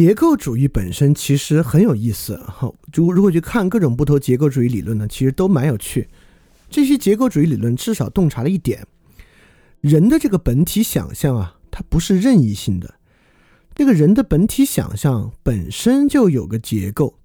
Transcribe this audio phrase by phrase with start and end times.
[0.00, 6.08] 结构主义本身其实很有意思，哈，就如果去看各种不同结构主义理论呢，其实都蛮有趣。
[6.70, 8.86] 这些结构主义理论至少洞察了一点：
[9.82, 12.94] 人的这个本体想象啊，它不是任意性的。
[13.74, 17.18] 这个人的本体想象本身就有个结构，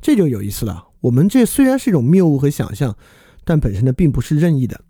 [0.00, 0.86] 这就有意思了。
[1.02, 2.96] 我们这虽然是一种谬误和想象，
[3.44, 4.82] 但本身呢并不是任意的。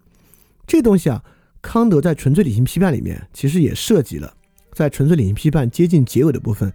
[0.65, 1.25] 这东西啊，
[1.61, 4.33] 康德在《纯粹理性批判》里面其实也涉及了。
[4.73, 6.73] 在纯粹理性批判接近结尾的部分，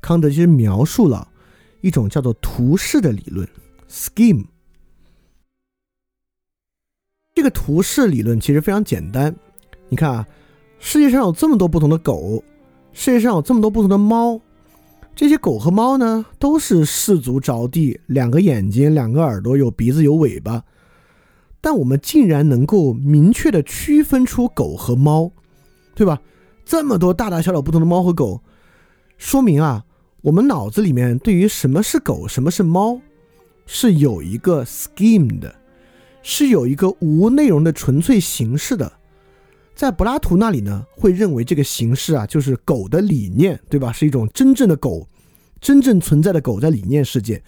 [0.00, 1.28] 康德其实描述了
[1.80, 3.48] 一种叫做图式的理论
[3.88, 4.44] （scheme）。
[7.34, 9.34] 这个图式理论其实非常简单。
[9.88, 10.26] 你看啊，
[10.78, 12.42] 世界上有这么多不同的狗，
[12.92, 14.40] 世界上有这么多不同的猫，
[15.14, 20.64] 这些狗和猫呢都是四足着地，两个眼睛，两个耳朵，有鼻子有尾巴，
[21.60, 25.30] 但我们竟然能够明确的区分出狗和猫，
[25.94, 26.20] 对吧？
[26.64, 28.42] 这么多大大小小不同的猫和狗，
[29.16, 29.84] 说明啊，
[30.22, 33.00] 我们脑子里面对于什么是狗，什么是猫，
[33.66, 35.54] 是有一个 scheme 的，
[36.22, 38.92] 是有一个无内容的纯粹形式的。
[39.76, 43.92] 在柏拉图那里呢，会认为这个形式啊，就是狗的理念，对吧？
[43.92, 45.06] 是一种真正的狗，
[45.60, 47.40] 真正存在的狗在理念世界。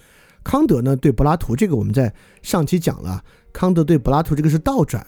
[0.44, 5.05] 康德呢，对柏拉图这个我们在上期讲了，康德对柏拉图这个是倒转，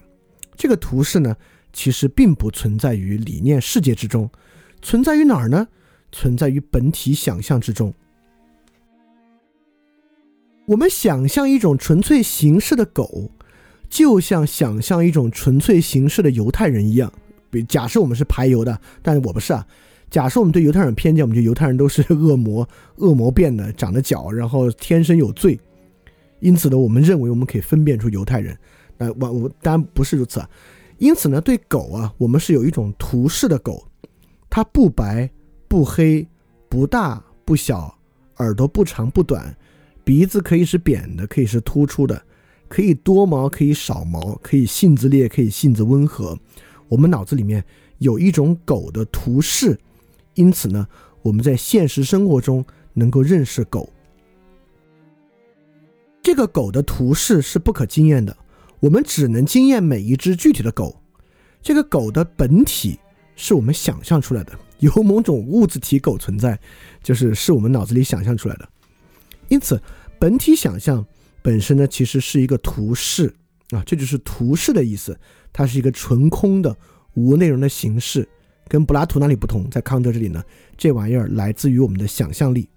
[0.56, 1.36] 这个图式呢。
[1.74, 4.28] 其实并不存在于理念世界之中，
[4.82, 5.66] 存在于哪儿呢？
[6.12, 7.92] 存在于本体想象之中。
[10.66, 13.30] 我们想象一种纯粹形式的狗，
[13.88, 17.12] 就像想象一种纯粹形式的犹太人一样。
[17.50, 19.66] 比假设我们是排犹的，但是我不是啊。
[20.08, 25.58] 假设我们对犹太人偏见，我们觉得犹太人都是恶魔， 恶魔变的，长着脚，然后天生有罪。
[26.40, 28.56] 因此呢，我们认为我们可以分辨出犹太人。
[28.96, 30.48] 那我我当然不是如此啊。
[30.98, 33.84] 因此呢，对狗啊，我们是有一种图式的狗，
[34.48, 35.28] 它不白
[35.72, 36.28] 不黑，
[36.68, 37.96] 不大不小，
[38.36, 39.56] 耳朵不长不短，
[40.04, 42.22] 鼻子可以是扁的，可以是突出的，
[42.68, 46.38] 可以多毛，可以少毛，可以性子烈，可以性子温和。
[46.90, 47.64] 我们脑子里面
[48.00, 49.80] 有一种狗的图式，
[50.34, 50.86] 因此呢，
[51.22, 52.62] 我们在现实生活中
[52.92, 53.88] 能够认识狗。
[56.22, 58.36] 这个狗的图式是不可经验的。
[58.78, 60.94] 我们只能经验每一只具体的狗，
[61.62, 63.00] 这个狗的本体
[63.36, 66.58] 是我们想象出来的，有某种物质体狗存在，
[67.02, 68.68] 就是是我们脑子里想象出来的。
[69.48, 69.80] 因此，
[70.18, 71.06] 本体想象
[71.40, 73.32] 本身呢，其实是一个图式
[73.70, 75.18] 啊，这就是图式的意思，
[75.52, 76.76] 它是一个纯空的
[77.14, 78.28] 无内容的形式，
[78.66, 80.42] 跟柏拉图那里不同，在康德这里呢，
[80.76, 82.68] 这玩意儿来自于我们的想象力。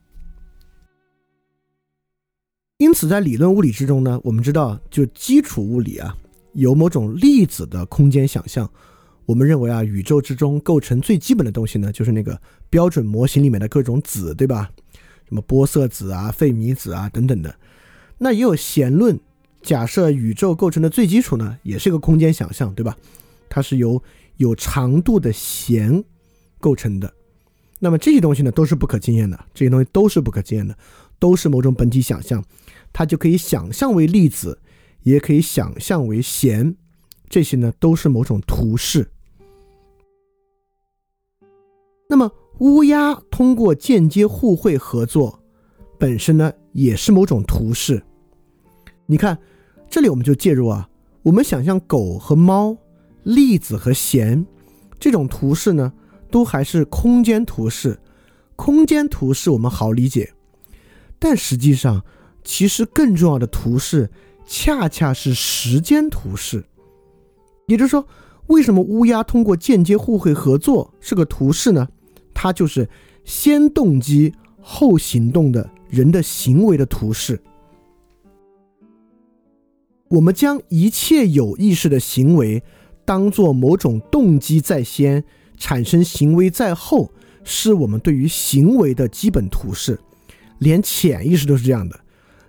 [2.78, 6.16] 因此，在理论物理之中呢，我们知道，就基础物理啊，
[6.54, 8.70] 有某种粒子的空间想象。
[9.26, 14.70] 我们认为啊，宇宙之中构成最基本的东西呢，就是那个标准模型里面的各种子，对吧？
[15.28, 17.56] 什么玻色子啊、费米子啊等等的。
[18.20, 19.20] 那也有弦论，
[19.64, 22.96] 假设宇宙构成的最基础呢，也是一个空间想象，对吧？
[23.50, 24.02] 它是由
[24.38, 26.04] 有长度的弦
[26.60, 27.12] 构成的。
[27.80, 30.78] 那么这些东西呢，都是不可经验的，这些东西都是不可经验的，
[31.18, 32.44] 都是某种本体想象。
[32.94, 34.60] 它就可以想象为粒子，
[35.02, 36.76] 也可以想象为弦，
[37.28, 39.10] 这些呢都是某种图式。
[42.08, 45.40] 那么乌鸦通过间接互惠合作，
[45.98, 48.02] 本身呢也是某种图示。
[49.06, 49.38] 你看，
[49.90, 50.90] 这里我们就介入啊，
[51.24, 52.78] 我们想象狗和猫、
[53.24, 54.46] 粒子和弦
[55.00, 55.94] 这种图示呢，
[56.30, 58.00] 都还是空间图示。
[58.56, 60.34] 空间图示我们好理解，
[61.20, 62.04] 但实际上。
[62.48, 64.08] 其实更重要的图示，
[64.46, 66.64] 恰恰是时间图示。
[67.66, 68.06] 也就是说，
[68.46, 71.88] 为什么乌鸦通过间接互惠合作是个图示呢？
[72.36, 72.88] 它就是
[73.24, 77.42] 先动机后行动的人的行为的图示。
[80.10, 82.62] 我们将一切有意识的行为
[83.04, 85.24] 当做某种动机在先，
[85.58, 87.12] 产生行为在后，
[87.44, 90.00] 是我们对于行为的基本图示。
[90.60, 92.00] 连潜意识都是这样的。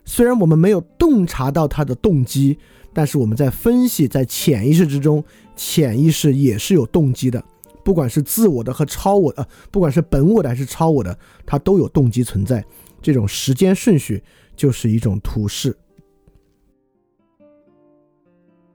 [0.05, 2.59] 虽然我们没有洞察到他的动机，
[2.93, 5.25] 但是我们在分析，在潜意识之中，
[5.57, 7.43] 潜意识也是有动机的，
[7.87, 11.17] 不管是自我的和超我的，不管是本我的还是超我的，
[11.47, 12.65] 它都有动机存在。
[13.01, 14.21] 这种时间顺序
[14.57, 15.79] 就是一种图示。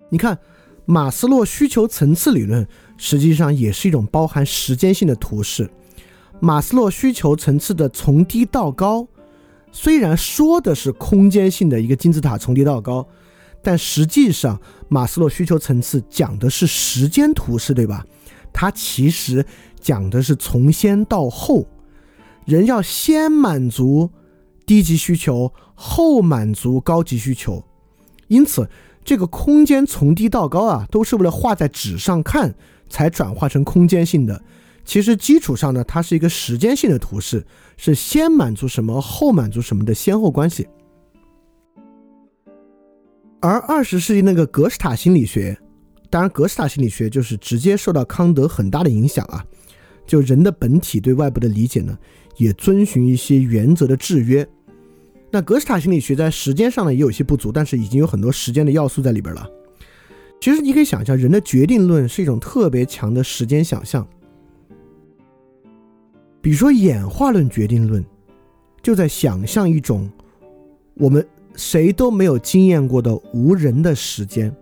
[0.10, 0.40] 你看，
[0.86, 2.66] 马斯洛需求层次理论
[2.96, 5.70] 实际上也是一种包含时间性的图示。
[6.40, 9.06] 马斯洛需求层次的从低到高。
[9.74, 13.06] 虽然说的是空间性的一个金字塔从低到高，
[13.62, 14.58] 但实际上
[14.88, 18.06] 马斯洛需求层次讲的是时间图示，对吧？
[18.54, 19.46] 它其实
[19.80, 21.66] 讲的是从先到后，
[22.46, 24.10] 人要先满足
[24.66, 27.64] 低级需求，后满足高级需求。
[28.28, 28.70] 因此，
[29.04, 32.54] 这个空间从低到高啊，都是为了画在纸上看
[32.90, 34.42] 才转化成空间性的。
[34.84, 37.46] 其实基础上呢，它是一个时间性的图示，
[37.78, 40.68] 是先满足什么，后满足什么的先后关系。
[43.40, 45.58] 而二十世纪那个格式塔心理学。
[46.12, 49.44] 当然，格式塔心理学就是直接受到康德很大的影响啊。
[50.06, 51.98] 就人的本体对外部的理解呢，
[52.36, 54.46] 也遵循一些原则的制约。
[55.32, 59.50] 那格式塔心理学在时间上呢也有些不足，但是已经有很多时间的要素在里边了。
[60.42, 64.06] 其实你可以想象，人的决定论是一种特别强的时间想象。
[66.42, 68.04] 比如说演化论决定论，
[68.82, 70.12] 就在想象一种
[70.96, 71.26] 我们
[71.56, 74.54] 谁都没有经验过的无人的时间，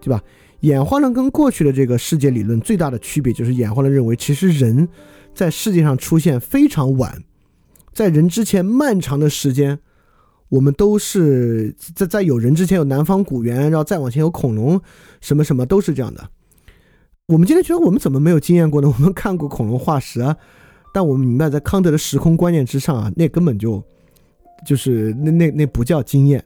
[0.00, 0.22] 对吧？
[0.60, 4.88] 演化论跟过去的这个世界理论最大的区别，就是演化论认为，其实人
[5.32, 7.22] 在世界上出现非常晚，
[7.92, 9.78] 在人之前漫长的时间，
[10.48, 14.80] 我们都是在在有人之前有南方古猿，然后再往前有恐龙，
[15.20, 16.28] 什么什么都是这样的。
[17.26, 18.88] 我们今天觉得我们怎么没有经验过呢？
[18.92, 20.36] 我们看过恐龙化石啊，
[20.92, 23.80] 但我们明白，在康德的时空观念之上啊，那根本就
[24.66, 26.44] 就是那那那不叫经验。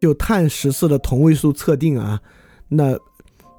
[0.00, 2.20] 就碳十四的同位素测定啊，
[2.68, 2.98] 那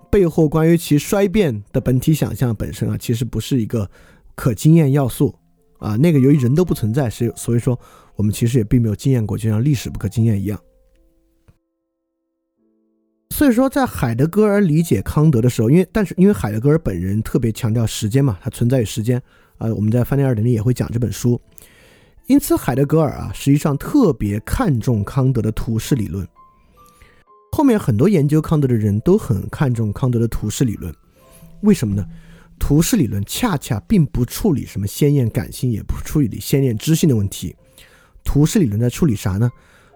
[0.09, 3.89] 背后关于其衰变的本体想象本身啊，其实不是一个
[4.35, 5.35] 可经验要素
[5.79, 5.95] 啊。
[5.97, 7.77] 那个由于人都不存在，是所以说
[8.15, 10.59] 我们其实也并没有经验过，就像历史不可经验一样。
[13.31, 19.21] 所以说，在海德格尔理解康德的时候，因为但是因为海德格尔本人特别强调时间嘛，它存在于时间
[19.57, 19.71] 啊。
[19.73, 21.39] 我们在翻天二点零也会讲这本书。
[22.27, 26.27] 因此，海德格尔啊，实际上特别看重康德的图式理论。
[27.53, 30.93] 后面很多研究康德的人都很看重康德的图式理论，
[31.61, 32.05] 为什么呢？
[32.59, 37.55] 图式理论恰恰并不处理什么先验感性，也不处理先验知性的问题。
[38.25, 39.49] 图式理论在处理啥呢？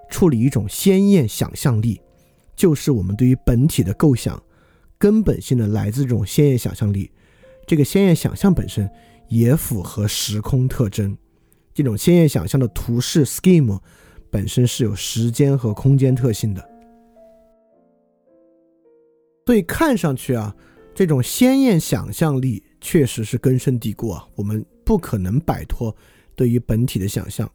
[0.09, 1.99] 处理一种先验想象力，
[2.55, 4.41] 就是我们对于本体的构想，
[4.97, 7.11] 根本性的来自这种先验想象力。
[7.67, 8.89] 这个先验想象本身
[9.27, 11.17] 也符合时空特征。
[11.73, 13.79] 这种鲜艳想象的图式 scheme
[14.29, 16.69] 本身是有时间和空间特性的，
[19.45, 20.55] 所以看上去啊，
[20.93, 25.95] 这种鲜艳想象力确实是根深蒂固啊，我们不可能摆脱
[26.35, 27.49] 对于本体的想象。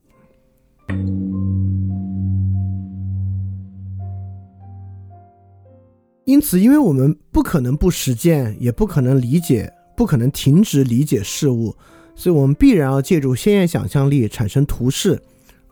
[6.25, 11.77] 因此，因为我们不可能不实践，也不可能理解，不可能停止理解事物。
[12.19, 15.23] 所以，我们必然要借助鲜艳想象力产生图示，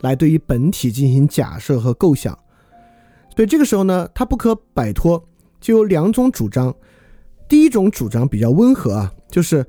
[0.01, 2.37] 来对于本体进行假设和构想。
[3.35, 5.27] 所以，这个时候呢，它不可摆脱，
[5.59, 6.73] 就有两种主张。
[7.49, 9.65] 第一种主张比较温和啊，就是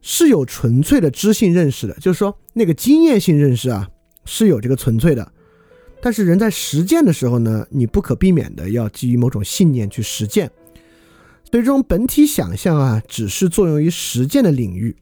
[0.00, 3.88] 是有纯粹的知性认识的，就是说那个经验性认识啊
[4.24, 5.30] 是有这个纯粹的。
[6.00, 10.50] 但是，人在实践的时候呢，你不可避免的要基于某种信念去实践。
[11.50, 14.96] 所以，这种本体想象啊，只是作用于实践的领域。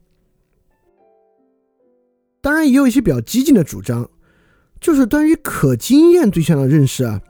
[2.42, 4.10] 当然也有一些比较激进的主张，
[4.80, 7.22] 就是关于可经验对象的认识啊，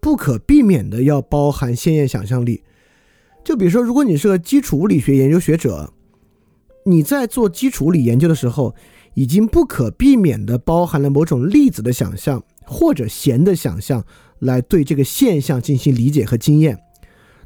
[0.00, 2.62] 不可避免的要包含鲜艳想象力。
[3.44, 5.92] 就比如说，如果你是个基础物理学研究学者，
[6.86, 8.74] 你在做基础物理研究的时候，
[9.12, 14.02] 已经不可避免的包含了某种粒子的想象或者弦的想象，
[14.38, 16.78] 来对这个现象进行理解和经验。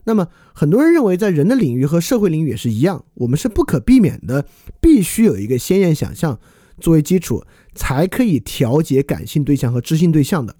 [0.04, 4.46] 那么，很多人认为，在人的领域和社会领域也是一样，我们是不可避免的，
[4.80, 6.38] 必须有一个鲜艳想象。
[6.80, 10.54] 作为基础，才可以调节感性对象和知性对象的。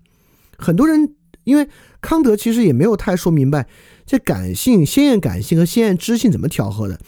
[0.57, 1.69] 很多人因为
[2.01, 3.67] 康德其实也没有太说明白
[4.07, 6.99] 这感性、鲜艳感性和鲜艳知性怎么调和的。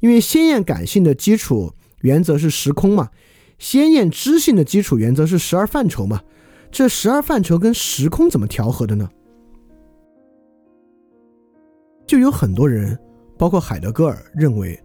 [0.00, 1.72] 因为鲜艳感性的基础
[2.02, 3.10] 原则是时空嘛，
[3.58, 6.22] 鲜艳知性的基础原则是十二范畴嘛。
[6.70, 9.08] 这十二范畴跟时空怎么调和的呢？
[12.06, 12.98] 就有很多人，
[13.38, 14.78] 包括海德格尔认为。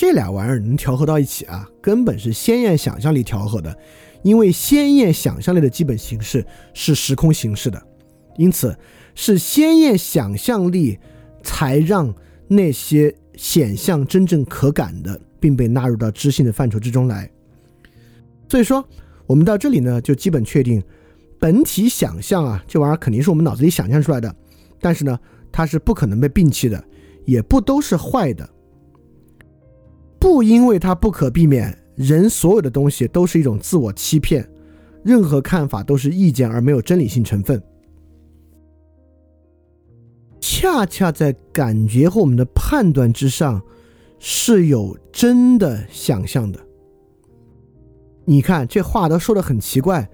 [0.00, 3.76] 这俩玩意儿能调和到一起啊，根本是鲜艳想象力调和的，
[4.22, 6.42] 因为鲜艳想象力的基本形式
[6.72, 7.78] 是时空形式的，
[8.38, 8.74] 因此
[9.14, 10.98] 是鲜艳想象力
[11.42, 12.14] 才让
[12.48, 17.30] 那些显象真正可感的，并被纳入到知性的范畴之中来。
[18.48, 18.82] 所以说，
[19.26, 20.82] 我们到这里呢，就基本确定，
[21.38, 24.34] 本体想象啊，这玩意儿肯定是我们脑子里想象出来的，
[24.80, 25.20] 但是呢，
[25.52, 26.82] 它是不可能被摒弃的，
[27.26, 28.48] 也不都是坏的。
[30.20, 34.48] 不因为它不可避免，人所有的东西都是一种自我欺骗，
[35.02, 37.60] 任何看法都是意见而没有真理性成分。
[40.40, 43.62] 恰恰在感觉和我们的判断之上
[44.18, 46.60] 是有真的想象的。
[48.26, 50.10] 你看这话都说的很奇怪，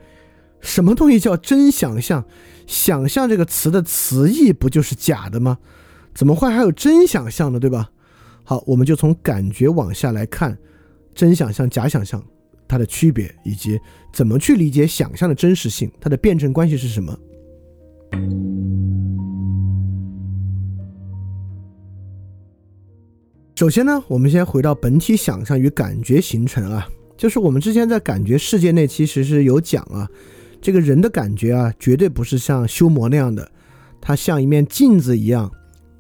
[0.61, 2.25] 什么东西叫真想象？
[2.67, 5.59] 想象这个词的词义不就是假的吗？
[6.15, 7.61] 怎么会还有真想象呢？
[7.61, 7.91] 对吧？
[8.49, 10.57] 好，我们就从感觉往下来看，
[11.13, 12.25] 真想象、假想象
[12.69, 13.77] 它的区别，以及
[14.13, 17.19] 怎么去理解想象的真实性，它的辩证关系是什么。
[23.57, 26.87] 首先呢，我们先回到本体想象与感觉形成啊，
[27.17, 30.09] 就是我们之前在感觉世界内其实是有讲啊，
[30.61, 33.51] 这个人的感觉啊，绝对不是像修魔那样的，
[34.01, 35.51] 它像一面镜子一样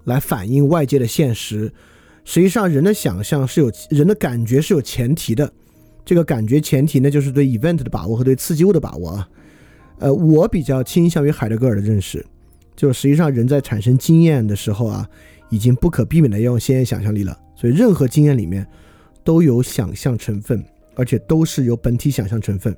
[0.05, 1.73] 来反映外界的现实。
[2.28, 5.50] 实际上，人的想象是有人的感觉是有前提的，
[6.04, 9.28] 这个感觉前提呢，就是对 event 的把握和对刺激物的把握啊。
[10.00, 12.26] 呃，我比较倾向于海德格尔的认识，
[12.75, 15.09] 就实际上人在产生经验的时候啊，
[15.50, 17.38] 已经不可避免的要用先验想象力了。
[17.54, 18.66] 所以，任何经验里面
[19.23, 20.62] 都有想象成分，
[20.97, 22.76] 而且都是有本体想象成分。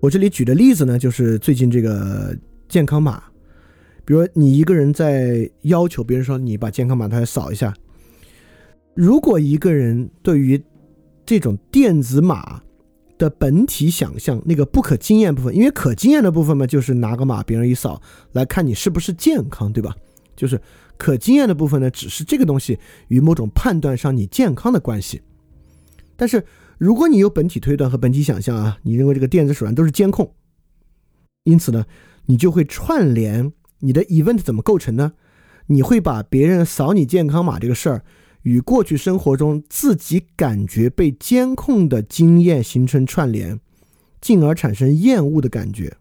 [0.00, 2.36] 我这里举的例子呢，就是最近这个
[2.68, 3.22] 健康码，
[4.04, 7.74] 比如你一个人在要求别人说你把健康码来扫一下，
[8.94, 10.62] 如果一个人对于
[11.26, 12.62] 这种电子码
[13.16, 18.00] 的本体想象那个不可经验部分，因为可经验的部分嘛，就是拿个码别人一扫
[18.32, 19.94] 来看你是不是健康，对吧？
[20.36, 20.60] 就是。
[20.96, 25.20] 可经验的部分呢，只是这个东西与某种判断上你健康的关系。
[26.14, 26.44] 但是
[26.78, 30.32] 如果你有本体推断和本体想象啊，你认为这个电子手段都是监控，
[31.42, 31.84] 因此呢，
[32.26, 35.12] 你就会串联你的 event 怎么构成呢？
[35.66, 38.04] 你会把别人扫你健康码这个事儿
[38.42, 43.58] 与过去生活中自己感觉被监控的经验形成串联，
[44.20, 45.96] 进而产生厌恶的感觉。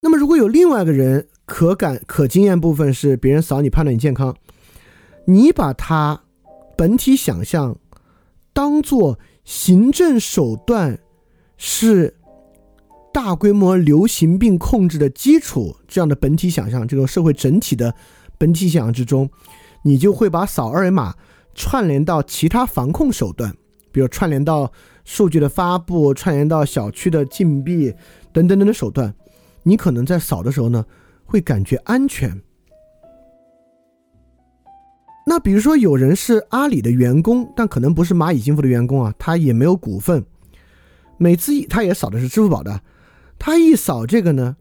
[0.00, 4.34] 那么如果有另外一个人，可感可经验部分是别人扫你判断你健康，
[5.26, 6.24] 你把它
[6.76, 7.78] 本体想象
[8.52, 10.98] 当做行政手段
[11.58, 12.16] 是
[13.12, 17.94] 大规模流行病控制的基础，这样的本体想象，这个社会整体的
[18.38, 19.28] 本体想象之中，
[19.82, 21.14] 你就会把扫二维码
[21.54, 23.54] 串联到其他防控手段，
[23.90, 24.72] 比如串联到
[25.04, 27.94] 数据的发布，串联到小区的禁闭
[28.32, 29.14] 等等等的手段，
[29.62, 30.84] 你可能在扫的时候呢。
[31.24, 32.42] 会感觉安全。
[35.26, 40.26] 那比如说，有人是阿里的员工，但可能不是蚂蚁金服的员工啊，他也没有股份。
[41.16, 42.82] 每次他也扫的是支付宝的，
[43.44, 44.56] 他一扫这个呢，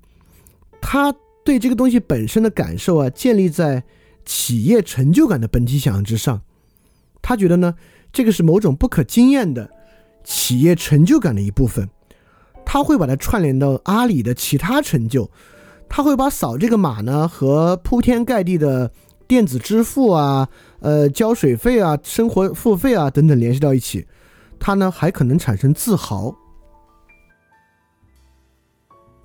[0.82, 1.14] 他
[1.46, 3.84] 对这个东西本身的感受啊，建立在
[4.26, 6.42] 企业成就感的本体想象之上。
[7.22, 7.76] 他觉得呢，
[8.12, 9.70] 这个是某种不可经验的
[10.24, 11.88] 企业成就感的一部分，
[12.66, 15.30] 他会把它串联到阿里的其他成就。
[15.88, 18.92] 他会把扫这个码呢和铺天盖地的
[19.28, 24.08] 电子支付啊、呃交水费啊、生活付费啊等等联系到一起，
[24.60, 26.36] 他呢还可能产生自豪。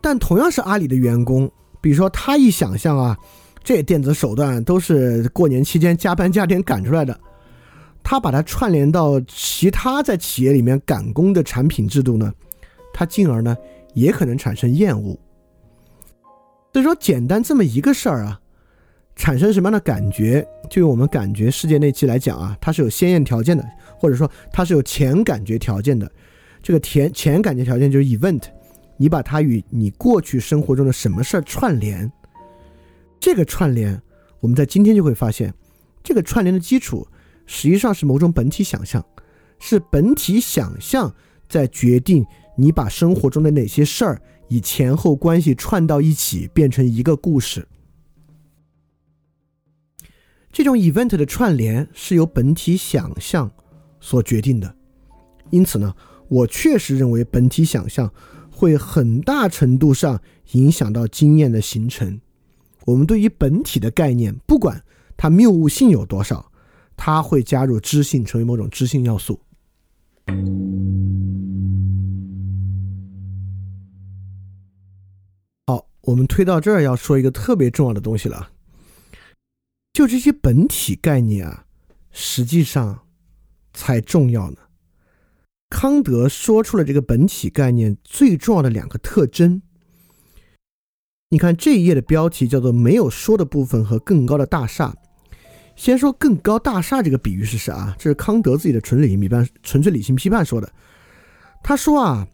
[0.07, 3.19] 但同样是阿里的员工，比如说他一想象啊，
[3.65, 7.19] 这电子手段都是过年期间加班加点赶出来的，
[8.05, 12.33] 他把它串联到其他在企业里面赶工的产品制度呢，
[12.95, 13.57] 他进而呢
[13.95, 15.19] 也可能产生厌恶。
[16.73, 18.41] 所以说，简单这么一个事儿啊，
[19.17, 20.47] 产生什么样的感觉？
[20.71, 23.65] 就用我们感觉世界那期来讲啊，它是有先验条件的，
[23.99, 26.09] 或者说它是有前感觉条件的。
[26.63, 28.43] 这个前前感觉条件就是 event，
[28.97, 32.11] 你把它与你过去生活中的什么事儿串联，
[33.21, 34.01] 这个串联，
[34.41, 35.53] 我们在今天就会发现，
[36.03, 37.07] 这个串联的基础
[37.47, 39.05] 实际上是某种本体想象，
[39.59, 41.15] 是本体想象
[41.49, 42.25] 在决定
[42.57, 44.23] 你把生活中的哪些事儿。
[44.49, 47.67] 以前后关系串到一起，变成一个故事。
[50.53, 53.51] 这种 event 的串联是由本体想象
[54.01, 54.75] 所决定的。
[55.51, 55.95] 因此呢，
[56.29, 58.09] 我确实认为本体想象
[58.57, 60.23] 会很大程度上
[60.53, 62.19] 影响到经验的形成。
[62.87, 64.83] 我们对于本体的概念，不管
[65.15, 66.51] 它谬误性有多少，
[66.97, 69.39] 它会加入知性，成为某种知性要素。
[75.67, 78.53] 好我们推到这儿要说一个特别重要的东西了，
[79.93, 81.67] 就这些本体概念啊，
[82.11, 83.01] 实际上
[83.75, 84.59] 才重要呢。
[85.79, 89.61] 康德说出了这个本体概念最重要的两个特征。
[91.29, 94.97] 你看这一页的标题叫做“没有说的部分和更高的大厦”。
[95.77, 97.95] 先说更高大厦这个比喻是啥？
[97.99, 100.73] 这是康德自己的纯理性批判、纯粹理性批判说的。
[101.63, 102.27] 他说啊，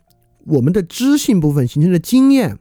[0.46, 2.56] 我们的知性部分形成的经验。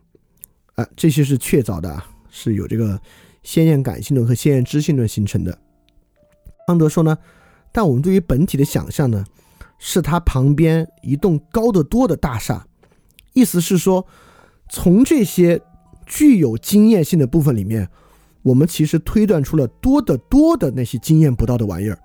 [0.74, 3.00] 啊，这些是确凿的，是有这个
[3.44, 5.56] 先验感性论和先验知性论形成的。
[6.66, 7.20] 康德说呢，
[7.72, 9.24] 但我们对于本体的想象呢，
[9.84, 12.68] 是它旁边一栋高得多的大厦，
[13.34, 14.06] 意思是说，
[14.70, 15.60] 从这些
[16.06, 17.90] 具有经验性的部分里面，
[18.44, 21.98] 我们其实推断出了多得多的那些经验不到的玩意儿。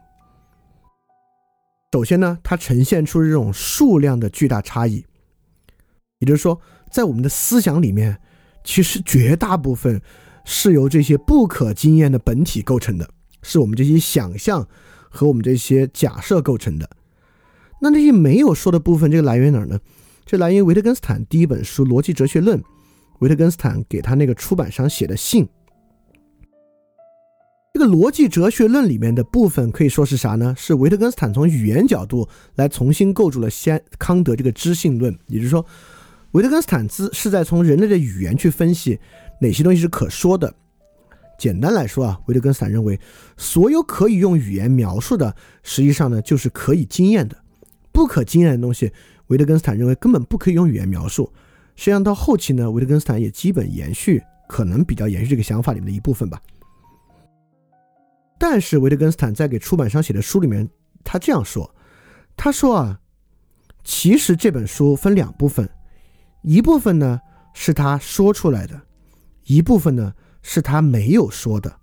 [1.92, 5.04] 首先呢，它呈现出这种数量的巨大差异，
[6.20, 6.58] 也就是说，
[6.90, 8.18] 在我们的思想里面，
[8.64, 10.00] 其实绝大部分
[10.46, 13.06] 是由这些不可经验的本体构成的，
[13.42, 14.66] 是我们这些想象
[15.10, 16.88] 和我们这些假设构成的。
[17.80, 19.78] 那那些没有说的部分，这个来源哪儿呢？
[20.24, 22.58] 这来源于维特根斯坦第一本书《逻辑哲学论》，
[23.20, 25.48] 维特根斯坦给他那个出版商写的信。
[27.74, 30.54] 这个逻辑哲学论里面的部分可以说是啥呢？
[30.56, 35.14] 是维特根斯坦从语言角度来重新构筑了先康德这个知性论。
[35.26, 35.64] 也就是说，
[36.32, 38.98] 维特根斯坦兹是在从人类的语言去分析
[39.42, 40.54] 哪些东西是可说的。
[41.38, 42.98] 简单来说啊，维特根斯坦认为，
[43.36, 47.36] 所有可以用语言描述的，实际上呢就是可以经验的；
[47.96, 48.92] 不可经验的东西，
[49.28, 51.32] 维特根斯坦认为根本不可以用语言描述。
[51.76, 56.38] 实际上到后期呢，维特根斯坦也基本延续，可能比较延续这个想法里面的一部分吧。
[58.38, 60.68] 但是维特根斯坦在给出版商写的书里面，
[61.04, 61.74] 他这样说
[62.36, 63.00] ：“他说啊，
[63.82, 65.66] 其实这本书分两部分，
[66.42, 67.18] 一部分呢
[67.54, 68.78] 是他说出来的，
[69.44, 71.74] 一部分呢是他没有说的。”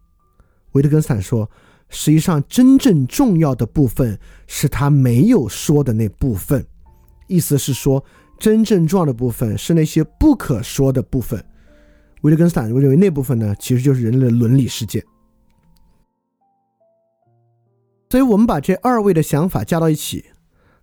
[0.73, 1.49] 维特根斯坦说
[1.95, 6.65] ：“实际上，真正重要的部分是他没有说的那部分，
[7.27, 8.03] 意思是说，
[8.39, 11.41] 真正重要的部分是那些不可说的部分。”
[12.21, 15.05] 维特根斯坦认为那部分呢，其实就是人类的伦理世界。
[18.09, 20.25] 所以我们把这二位的想法加到一起，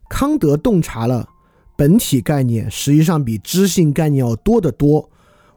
[0.08, 1.28] 康德洞察了
[1.76, 5.10] 本体概念实际上比知性概念要多得多。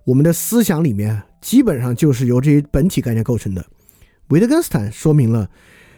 [0.04, 3.64] 我们的思想里面基本上就是由这些本体概念构成的。
[4.34, 5.52] 维特根斯坦说明了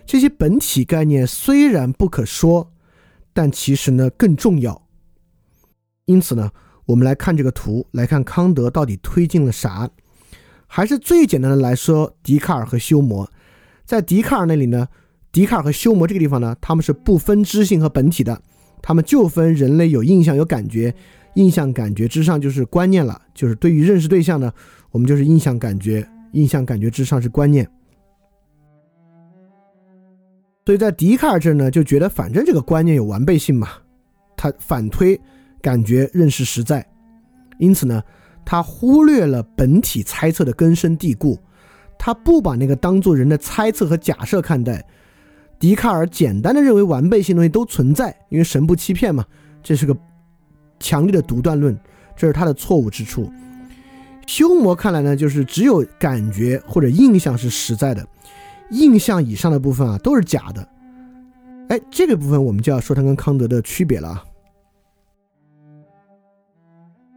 [0.06, 2.70] 这些本体概念虽然不可说，
[3.32, 4.86] 但其实呢更重要。
[6.04, 6.52] 因此呢，
[6.88, 9.90] 我们来看这个图，来看康德到底推进了啥。
[10.68, 13.30] 还是最简单的来说，笛卡尔和休谟，
[13.86, 14.90] 在笛卡尔那里呢。
[15.32, 18.42] 笛卡尔和休谟这个地方呢，他们是不分知性和本体的，
[18.82, 20.94] 他们就分人类有印象有感觉，
[21.36, 24.54] 印象感觉之上就是观念了，就是对于认识对象呢，
[24.92, 27.70] 我们就是印象感觉，印象感觉之上是观念。
[30.66, 33.70] 所以在笛卡尔这呢，就觉得反正这个观念有完备性嘛，
[34.36, 35.20] 他反推
[35.62, 36.84] 感觉认识实在，
[37.60, 38.02] 因此呢，
[38.44, 41.38] 他忽略了本体猜测的根深蒂固，
[42.00, 44.84] 他不把那个当做人的猜测和假设看待。
[45.60, 49.24] 笛卡尔简单的认为完备性东西都存在，因为神不欺骗嘛，
[49.62, 49.96] 这是个
[50.80, 51.78] 强烈的独断论，
[52.16, 53.32] 这是他的错误之处。
[54.26, 58.06] 休谟看来呢，就是只有感觉或者印象是实在的，
[58.72, 60.68] 印象以上的部分啊都是假的。
[61.70, 64.26] 哎，这个部分我们就要说它跟康德的区别了啊。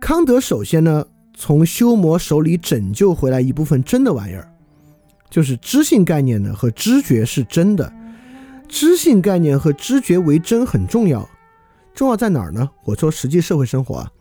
[0.00, 4.50] 康德首先呢，从休谟手里拯救回来一部分真的玩意儿，
[5.28, 7.92] 就是知性概念呢和知觉是真的。
[8.68, 11.28] 知性概念和知觉为真很重要，
[11.94, 12.68] 重要在哪儿呢？
[12.84, 14.12] 我说实际社会生活啊，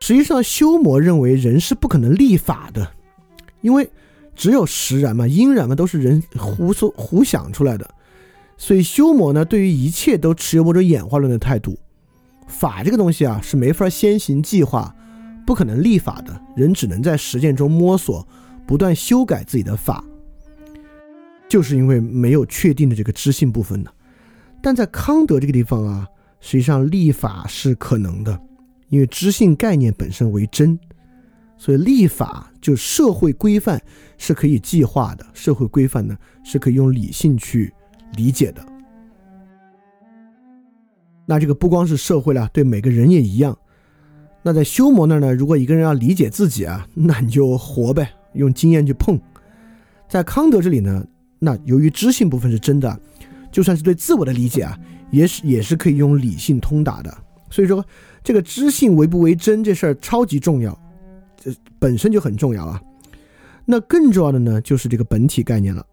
[0.00, 2.92] 实际上修谟认为人是不可能立法的，
[3.62, 3.90] 因为
[4.36, 7.90] 只有实然嘛，因然嘛都是人胡说胡想出来的，
[8.56, 11.78] 所以修谟呢对于一切都持有某种演化论的态度，
[12.46, 14.94] 法这个东西啊是没法先行计划，
[15.46, 18.26] 不可能立法的，人只能在实践中摸索，
[18.66, 20.04] 不断修改自己的法。
[21.48, 23.90] 就是因为没有确定的这个知性部分呢，
[24.60, 26.06] 但在康德这个地方啊，
[26.40, 28.38] 实际上立法是可能的，
[28.88, 30.76] 因为知性概念本身为真，
[31.56, 33.80] 所以立法就社会规范
[34.18, 37.72] 是可以计划的，社会规范呢是可以用理性去
[38.16, 38.66] 理解的。
[41.24, 43.56] 那这个不光是社会了，对每个人也一样。
[44.42, 49.16] 那在修魔那儿呢，如果一个人要理解自己啊，那你就活呗，用经验去碰。
[50.08, 51.06] 在康德这里呢。
[51.38, 52.98] 那由于知性部分是真的，
[53.52, 54.76] 就算是对自我的理解啊，
[55.12, 57.16] 也是也是可以用理性通达的。
[57.48, 57.84] 所以说，
[58.24, 60.76] 这个知性为不为真这事儿超级重要，
[61.78, 62.80] 本身就很重要啊。
[63.64, 65.84] 那更重要的呢，就是这个本体概念了。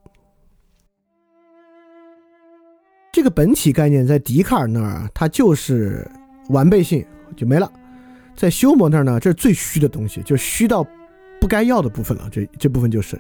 [3.11, 6.09] 这个本体概念在笛卡尔那儿，它就是
[6.49, 7.67] 完备性就没了；
[8.35, 10.83] 在休谟那儿呢，这是最虚的东西，就虚到
[11.39, 12.27] 不该要的部分了。
[12.31, 13.19] 这这部分就是。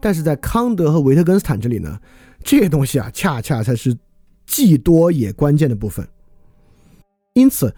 [0.00, 1.98] 但是在康德和维特根斯坦这里呢，
[2.42, 3.96] 这些东西啊，恰恰才是
[4.46, 6.06] 既多也关键的部分。
[7.32, 7.74] 因此，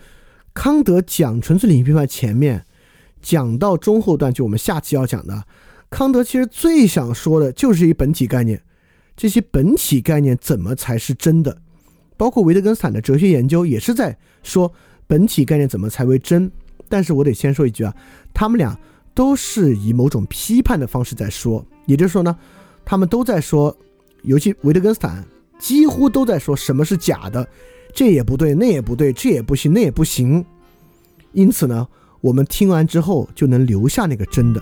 [0.52, 2.64] 康德讲纯粹理性批判前面，
[3.26, 5.42] 讲到中后段，就我们下期要讲的，
[5.90, 8.62] 康德其实最想说的就是一本体概念，
[9.16, 11.58] 这些本体概念怎么才是真的？
[12.16, 14.72] 包括维特根斯坦的哲学研究也是在说
[15.08, 16.48] 本体概念怎么才为真。
[16.88, 17.92] 但是我得先说一句啊，
[18.32, 18.78] 他们俩
[19.12, 22.38] 都是以某种批判的方式在说，也就是说呢，
[22.84, 23.76] 他们都在说，
[24.22, 25.26] 尤其维特根斯坦
[25.58, 27.44] 几乎都在说什么是假的，
[27.92, 30.44] 这也不对，那也不对，这也不行，那也不行。
[31.32, 31.88] 因此呢，
[32.26, 34.60] 我们听完之后就能留下那个真的。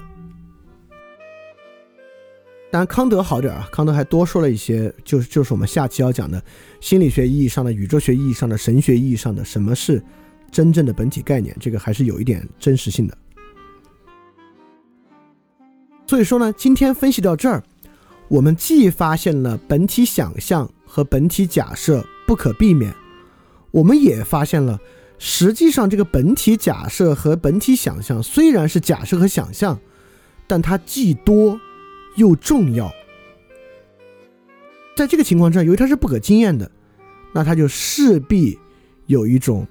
[2.70, 6.42] 当然，康德好点啊，康德还多说了一些，就是就是我们下期要讲的
[6.80, 10.02] 心理学意义上的、宇宙学意义上的、神学意义上的什么是。
[10.52, 13.18] 真正的本体概念，这个还是有一点真实性的。
[16.06, 17.60] 所以说呢，今天分析到这儿，
[18.28, 22.94] 我们既发现了本体想象和本体假设不可避免，
[23.72, 24.78] 我们也发现了，
[25.18, 29.78] 实际上这个本体假设和本体想象虽然是假设和想象，
[30.46, 31.58] 但它既多
[32.16, 32.92] 又重要。
[34.96, 36.70] 在这个情况之下，由于它是不可经验的，
[37.32, 38.58] 那它就势必
[39.06, 39.66] 有一种。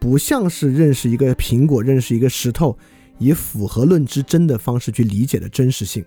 [0.00, 2.76] 不像是认识一个苹果，认识一个石头，
[3.16, 6.04] 以符合论之真的方式去理解的真实性。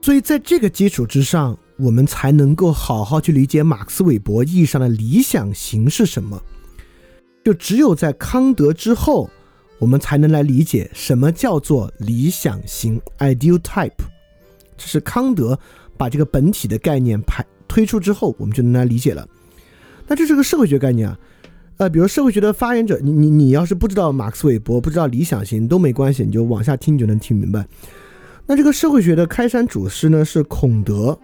[0.00, 6.42] 所以，在这个基础之上，我们才能够好好去理解马克思韦伯意义上的理想型是什么。
[7.44, 9.28] 就只有在康德之后，
[9.78, 13.92] 我们才能来理解什么叫做理想型 （ideal type）。
[14.76, 15.58] 这是康德。
[15.96, 19.28] 把这个本体的概念排推出之后，我们就能来理解了。
[20.06, 21.18] 那这是个社会学概念啊，
[21.76, 27.68] 呃，比如社会学的发言者，你你你要是不知道马克思韦伯，不知道理想型都没关系，你就往下听就能听明白。
[28.46, 31.18] 那这个社会学的开山祖师呢是孔德。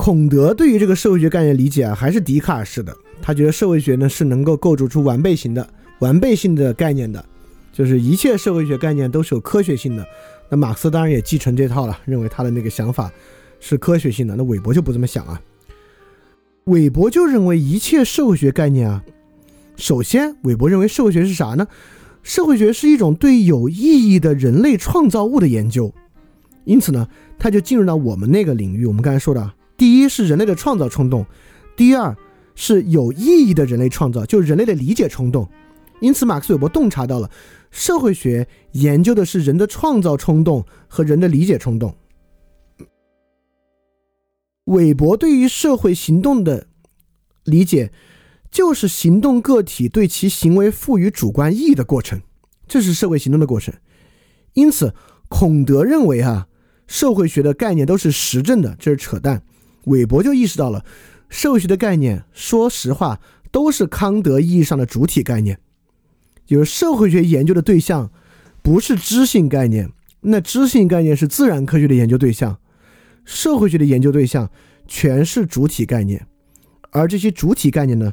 [0.00, 7.22] 孔德对于这个社会学概念理解啊，还是笛卡尔式的，他觉得社会学呢是能够构筑出完备型的、完备性的概念的，
[7.70, 10.06] 就是一切社会学概念都是有科学性的。
[10.48, 13.12] 那马克思当然也继承这套了，认为他的那个想法
[13.60, 14.34] 是科学性的。
[14.34, 15.38] 那韦伯就不这么想啊，
[16.64, 19.04] 韦伯就认为一切社会学概念啊，
[19.76, 21.68] 首先，韦伯认为社会学是啥呢？
[22.22, 25.92] 社会学是一种对有意义的人类创造物的研究。
[26.64, 27.06] 因此呢，
[27.38, 28.86] 他就进入到我们那个领域。
[28.86, 31.24] 我们刚才说的，第一是人类的创造冲动，
[31.74, 32.14] 第二
[32.54, 35.48] 是有意义的人类创造，就是人类的理解冲动。
[36.02, 37.30] 因此，马克思韦伯洞察到了。
[37.70, 41.96] 社会学研究的是人的创造冲动和人的理解冲动。
[44.64, 46.66] 韦伯对于社会行动的
[47.44, 47.90] 理解，
[48.50, 52.20] 就是行动个体对其行为赋予主观意义的过程，
[52.68, 53.72] 这是社会行动的过程。
[54.52, 54.94] 因此，
[55.30, 56.48] 孔德认为哈，
[56.86, 59.42] 社会学的概念都是实证的，这是扯淡。
[59.84, 60.84] 韦伯就意识到了，
[61.28, 65.58] 社会学的概念，说实话，都是康德意义上的主体概念。
[66.46, 68.10] 就是社会学研究的对象，
[68.62, 69.90] 不是知性概念，
[70.22, 72.58] 那知性概念是自然科学的研究对象，
[73.24, 74.50] 社会学的研究对象
[74.88, 76.26] 全是主体概念，
[76.90, 78.12] 而这些主体概念呢，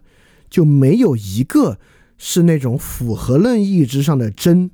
[0.50, 1.80] 就没有一个
[2.18, 4.70] 是那种符合论意义之上的真，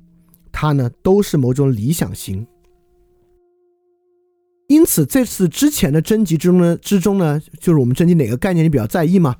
[0.52, 2.46] 它呢都是某种理想型。
[4.66, 9.36] 因此，这次之前的征集之中呢，之中呢，就是我们征集哪个概念你比较在意吗？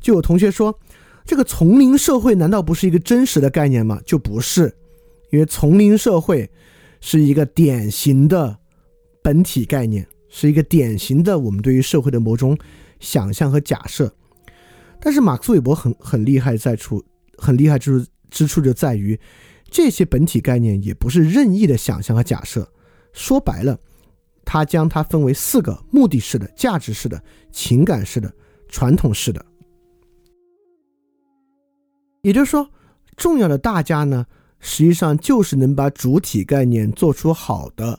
[0.00, 0.78] 就有同学说。
[1.26, 4.00] 这个丛林社会难道不是一个真实的概念吗？
[4.04, 4.74] 就不是，
[5.30, 6.50] 因为丛林社会
[7.00, 8.58] 是一个典型的
[9.22, 12.58] 本体概念，是一个典型的我们对于社会的某种
[12.98, 14.12] 想象和假设。
[15.00, 17.04] 但是马克思韦伯很很厉害在处，
[17.36, 19.20] 很厉害之处之处就在于，
[19.70, 22.68] 这些本体概念也不是任意的想象和假设。
[23.12, 23.78] 说白了，
[24.52, 28.28] 他将它分为四个：目的式的、价值式的、情感式的、
[28.68, 29.46] 传统式的。
[32.22, 32.68] 也就是说，
[33.16, 34.26] 重要的大家呢，
[34.58, 37.96] 实际上就是能把主体概念做出好的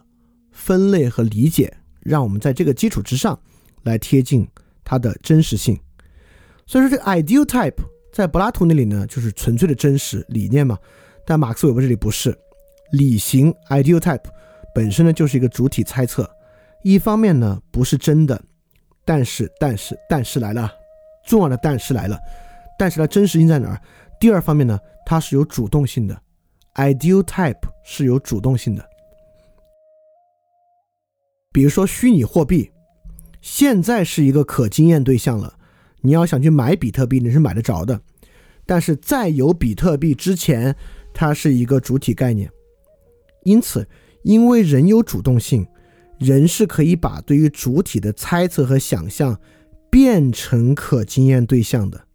[0.52, 3.40] 分类和理解，让我们在这个基础之上
[3.84, 4.46] 来贴近
[4.84, 5.80] 它的真实性。
[6.66, 10.78] 所以说，这个 ideal type 在柏拉图那里呢，就是纯粹的真实理念嘛。
[11.26, 12.38] 但马克思韦伯这里不是，
[12.92, 14.26] 理型 ideal type
[14.76, 16.30] 本身呢就是一个主体猜测。
[16.84, 18.42] 一方面呢不是真的，
[19.06, 20.72] 但是但是但是来了，
[21.26, 22.18] 重要的但是来了，
[22.78, 23.82] 但是它真实性在哪儿？
[24.20, 26.22] 第二方面呢，它是有主动性的
[26.76, 28.86] ，ideal type 是有主动性的。
[31.52, 32.72] 比如说虚拟货币，
[33.42, 35.54] 现在是一个可经验对象了，
[36.02, 38.00] 你要想去买比特币，你是买得着的。
[38.66, 40.76] 但是在有比特币之前，
[41.14, 42.50] 它是一个主体概念。
[43.44, 43.88] 因此，
[44.24, 45.68] 因为人有主动性，
[46.22, 49.40] 人是可以把对于主体的猜测和想象
[49.90, 52.06] 变成可经验对象的。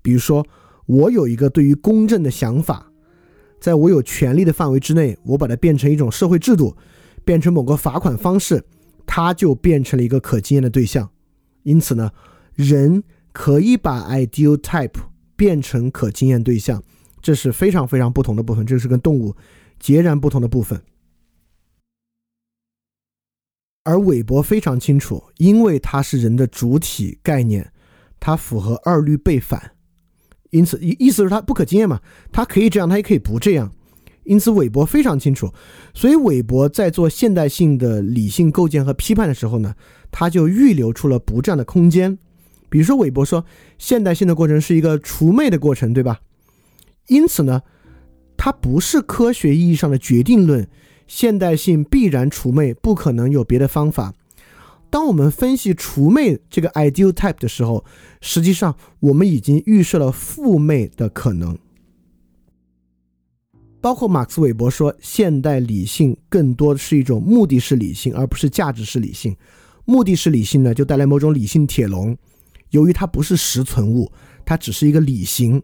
[0.00, 0.46] 比如说，
[0.86, 2.90] 我有一个对于公正的想法，
[3.60, 6.74] 在我有权利的范围之内，我把它变成一种社会制度，
[7.22, 8.64] 变成某个罚款方式，
[9.04, 11.10] 它就变成了一个可经验的对象。
[11.64, 12.10] 因此呢，
[12.54, 14.96] 人可以把 ideal type
[15.36, 16.82] 变成可经验对象，
[17.20, 19.36] 这是非常非常不同的部分，这是跟动物
[19.78, 20.80] 截然不同的部分。
[23.88, 27.72] 而韦伯非常清楚，因为它是人的主体概念，
[28.20, 29.72] 它符合二律背反，
[30.50, 31.98] 因此意意思是它不可经验嘛，
[32.30, 33.72] 它可以这样，它也可以不这样。
[34.24, 35.50] 因此韦伯非常清楚，
[35.94, 39.74] 所以韦伯在做现代性的理性构建和批判的时候呢，
[40.10, 42.18] 他就预留出了不这样的空间。
[42.68, 43.46] 比如说韦伯说，
[43.78, 46.20] 现代性的过程是一个除魅的过程，对吧？
[47.06, 47.62] 因此呢，
[48.36, 50.68] 它不是科学意义上的决定论。
[51.08, 54.14] 现代性必然除魅，不可能有别的方法。
[54.90, 57.84] 当我们分析除魅这个 ideal type 的时候，
[58.20, 61.58] 实际上我们已经预设了负魅的可能。
[63.80, 69.36] 包括马克思韦伯说，现代理性更多的是一种目的式理性，而不是价值式理性。
[69.84, 72.16] 目的式理性呢，就带来某种理性铁笼，
[72.70, 74.10] 由于它不是实存物，
[74.44, 75.62] 它只是一个理型。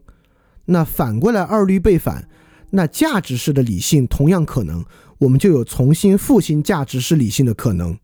[0.65, 2.27] 那反过来二律背反，
[2.69, 4.83] 那价值式的理性同样可能。
[5.25, 7.97] 我们就有重新复兴价值是理性的可能。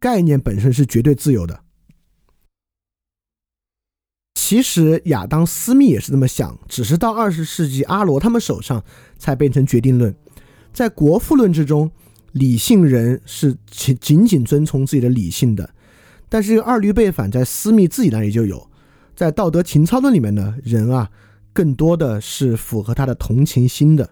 [0.00, 1.60] 概念本身是绝对自由的。
[4.34, 8.82] 其实亚当·斯密也是这么想，只是到二十世纪阿罗他们手上
[9.16, 10.12] 才变成决定论。
[10.72, 11.88] 在国富论之中，
[12.32, 15.70] 理性人是仅仅仅遵从自己的理性的，
[16.28, 18.68] 但是二律背反在斯密自己那里就有。
[19.14, 21.08] 在道德情操论里面呢，人啊
[21.52, 24.10] 更多的是符合他的同情心的。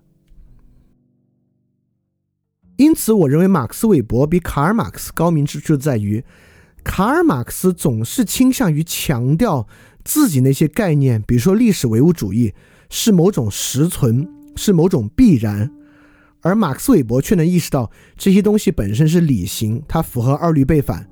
[2.76, 6.24] 因此，我认为马克思韦伯比卡尔马克思高明之处在于，
[6.82, 9.68] 卡尔马克思总是倾向于强调
[10.04, 12.52] 自己那些概念，比如说历史唯物主义
[12.90, 15.70] 是某种实存，是某种必然，
[16.40, 21.08] 而马克思韦伯却能意识到这些东西本身是理型，它符合二律背反，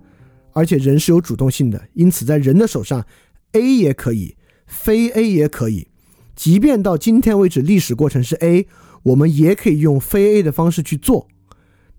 [0.53, 3.07] 而且人是有主动性的，因此在人的手上
[3.53, 5.87] ，A 也可以，非 A 也可以，
[6.35, 8.67] 即便到今天为止历史过程是 A，
[9.05, 11.29] 我们也可以用非 A 的方式去做。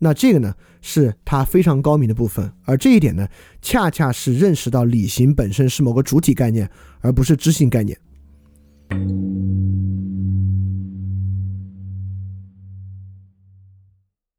[0.03, 3.25] 那这个呢，是他非常高明的部分，而这一点呢，
[3.61, 7.97] 恰恰是认识到理性本身是某个主体概念，而不是知性概念。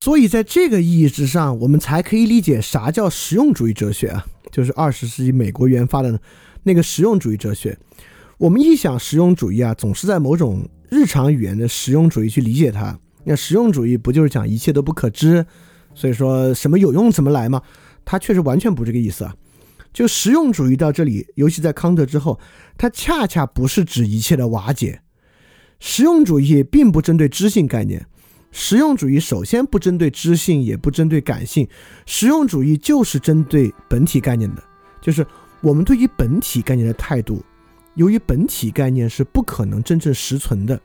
[0.00, 6.20] 所以，在这个意义之上，我们才可以理解啥叫实用主义哲学啊，就是二十世纪美国研发的
[6.64, 7.78] 那个实用主义哲学。
[8.36, 13.00] 我们一想实用主义啊，总是在某种日常语言的实用主义去理解它。
[13.24, 15.44] 那实用主义不就是讲一切都不可知，
[15.94, 17.62] 所以说什么有用怎么来吗？
[18.04, 19.34] 它确实完全不这个意思啊。
[19.92, 22.38] 就实用主义到这里，尤其在康德之后，
[22.76, 25.00] 它恰恰不是指一切的瓦解。
[25.78, 28.04] 实用主义并不针对知性概念，
[28.50, 31.68] 实用主义首先不针对知性，也不针对感性，
[32.06, 34.62] 实用主义就是针对本体概念的，
[35.00, 35.24] 就是
[35.60, 37.44] 我们对于本体概念的态度。
[37.94, 40.80] 由于本体概念是不可能真正实存的。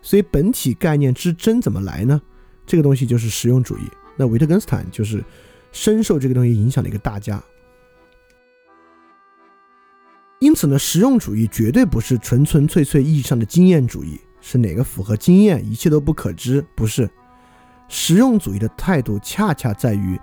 [0.00, 2.20] 所以本体概念之真怎么来呢？
[2.66, 3.82] 这个东西就是实用主义。
[4.16, 5.24] 那维特根斯坦就是
[5.72, 7.42] 深受这个东西影响的一个大家。
[10.38, 16.64] 因此呢，实用主义绝对不是纯纯粹粹意义上的经验主义，是哪个符合经验，一切都不可知？
[16.76, 17.08] 不是。
[17.88, 20.20] 实用主义的态度恰恰在于，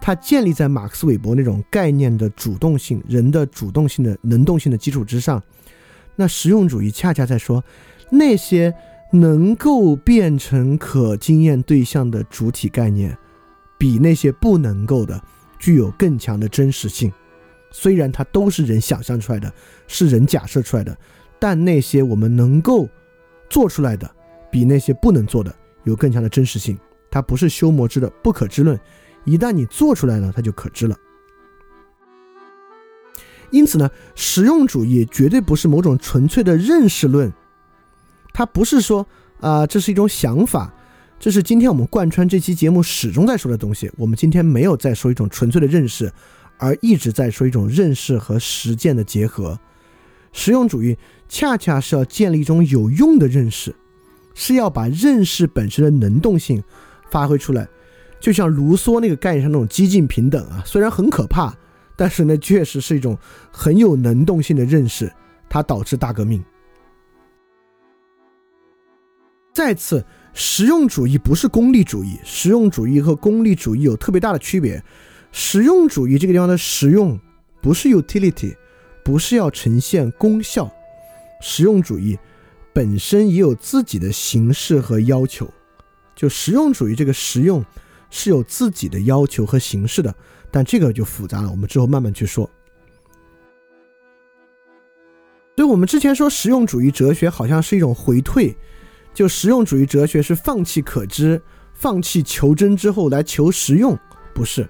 [0.00, 5.42] 它建立在马克思韦伯那种概念的主动性、人的主动性的能动性的基础之上。
[6.16, 7.62] 那实用主义恰恰在说
[8.10, 8.74] 那些。
[9.14, 13.16] 能够变成可经验对象的主体概念，
[13.76, 15.22] 比那些不能够的
[15.58, 17.12] 具有更强的真实性。
[17.70, 19.52] 虽然它都是人想象出来的，
[19.86, 20.96] 是人假设出来的，
[21.38, 22.88] 但那些我们能够
[23.50, 24.10] 做出来的，
[24.50, 26.78] 比那些不能做的有更强的真实性。
[27.10, 28.80] 它不是修魔之的不可知论，
[29.24, 30.96] 一旦你做出来了，它就可知了。
[33.50, 37.30] 因此呢，实用主义绝对不是某种纯粹的认识论。
[38.32, 39.06] 它不是说
[39.40, 40.72] 啊，这是一种想法，
[41.18, 43.90] 这是今天我们贯穿这期节目始终在说的东西。
[43.96, 46.12] 我们今天没有在说一种纯粹的认识，
[46.58, 49.58] 而一直在说一种认识和实践的结合。
[50.32, 50.96] 实用主义
[51.28, 53.74] 恰恰是要建立一种有用的认识，
[54.34, 56.62] 是要把认识本身的能动性
[57.10, 57.68] 发挥出来。
[58.18, 61.52] 就像卢梭那个概念上那种激进平等啊，虽然很可怕，
[61.96, 63.18] 但是呢，确实是一种
[63.50, 65.12] 很有能动性的认识，
[65.50, 66.42] 它导致大革命。
[69.52, 72.18] 再次，实用主义不是功利主义。
[72.24, 74.82] 实用主义和功利主义有特别大的区别。
[75.30, 77.18] 实用主义这个地方的实用，
[77.60, 78.56] 不是 utility，
[79.04, 80.70] 不是要呈现功效。
[81.40, 82.18] 实用主义
[82.72, 85.52] 本身也有自己的形式和要求，
[86.14, 87.64] 就实用主义这个实用
[88.10, 90.14] 是有自己的要求和形式的，
[90.50, 92.48] 但这个就复杂了，我们之后慢慢去说。
[95.56, 98.56] 所以我们之前说实用主义哲学好像是一种回退，
[99.14, 101.40] 就实用主义哲学是放弃可知、
[101.74, 103.98] 放弃求真之后来求实用，
[104.34, 104.68] 不是。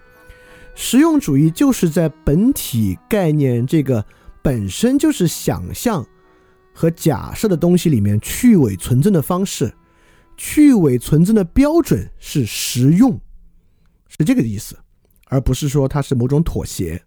[0.75, 4.05] 实用主义就是在本体概念这个
[4.43, 6.07] 本身就是想象
[6.73, 9.75] 和假设的东西里面去伪存真的方式，
[10.37, 13.21] 去伪存真的标准是实用，
[14.09, 14.79] 是这个意思，
[15.27, 17.03] 而不是说它是某种妥协。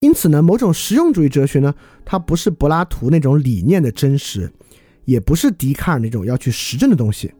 [0.00, 4.52] 因此呢，某种实用主义哲学呢，它不是柏拉图那种理念的真实，
[5.04, 7.32] 也不是笛卡尔那种要去实证的东西。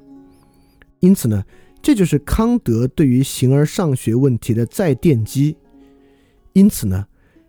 [1.01, 1.43] 因此呢，
[1.81, 5.57] 这就是康德对于形而上学问题的再奠基。
[6.53, 7.07] 因此呢，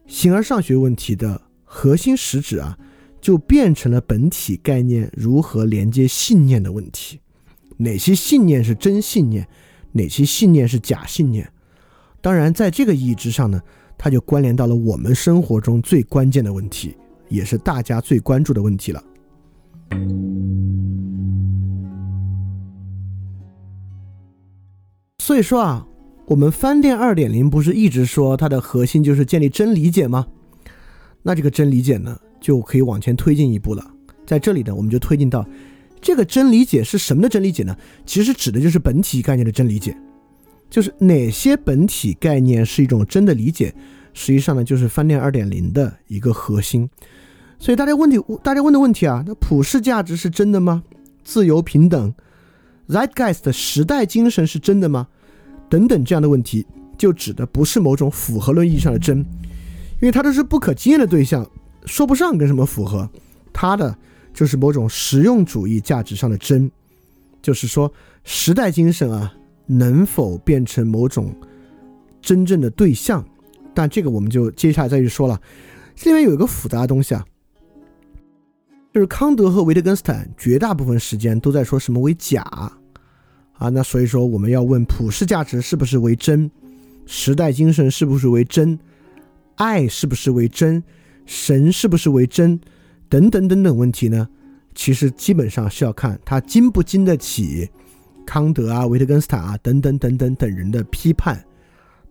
[0.07, 2.77] 形而上学问题的核心实质啊，
[3.21, 7.19] 就变成了本体概念如何连接信念的问题。
[7.77, 9.47] 哪些信念是真信念，
[9.91, 11.51] 哪些信念是假信念？
[12.21, 13.61] 当然，在这个意义之上呢。
[13.95, 16.97] 它就关联到了我们生活中最关键的问题，
[17.29, 19.01] 也是大家最关注的问题了。
[25.19, 25.87] 所以说啊，
[26.25, 30.27] 我们翻店二点零不是一直说它的核心就是建立真理解吗？
[31.21, 33.91] 那这个真理解呢，就可以往前推进一步了。
[34.25, 35.47] 在这里呢，我们就推进到
[36.01, 37.75] 这个真理解是什么的真理解呢？
[38.05, 39.95] 其实指的就是本体概念的真理解。
[40.69, 43.73] 就是哪些本体概念是一种真的理解，
[44.13, 46.89] 实际上呢，就是翻店二点零的一个核心。
[47.59, 50.83] 所以大家问题，大家问的问题啊，那普世价值是真的吗？
[51.23, 52.13] 自由平等
[52.89, 55.07] ，Zeitgeist 的时代精神是真的吗？
[55.69, 56.65] 等等这样的问题，
[56.97, 59.25] 就指的不是某种符合论意义上的真，因
[60.01, 61.49] 为它都是不可经验的对象，
[61.85, 63.09] 说不上跟什么符合。
[63.53, 63.95] 它的
[64.33, 66.69] 就是某种实用主义价值上的真，
[67.41, 67.91] 就是说
[68.23, 69.33] 时代精神啊。
[69.65, 71.33] 能否变成某种
[72.21, 73.25] 真正的对象？
[73.73, 75.39] 但这个我们就接下来再去说了。
[75.95, 77.25] 这里面有一个复杂的东西啊，
[78.93, 83.69] 就是康德和维特根斯坦绝大部分时间都在说什么为假啊？
[83.69, 86.51] 那所以说我们要问普世价值是不是为真？
[87.07, 88.77] 时代精神是不是为真？
[89.55, 90.83] 爱是不是为真？
[91.25, 92.59] 神是不是为真？
[93.09, 94.29] 等等等等问题呢？
[94.75, 97.67] 其实基本上是要看他经不经得起。
[98.27, 101.43] 康德啊，维特根斯坦啊，等等等等等人的批判，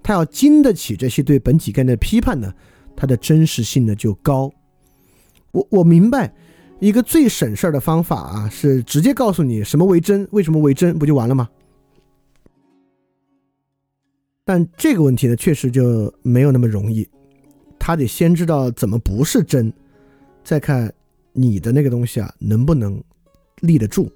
[0.02, 2.52] 他要经得起这些对本体概念的批判呢，
[2.96, 4.52] 它的真实性呢就高。
[5.52, 6.34] 我我明白，
[6.82, 11.48] 一个最省事儿的方法啊，是直接告诉你什么为真，为什么为真，不就完了吗？
[14.44, 17.08] 但这个问题呢，确实就没有那么容易，
[17.78, 19.72] 他得先知道怎么不是真，
[20.42, 20.92] 再看
[21.32, 23.00] 你的那个东西啊能不能
[23.60, 24.10] 立得住。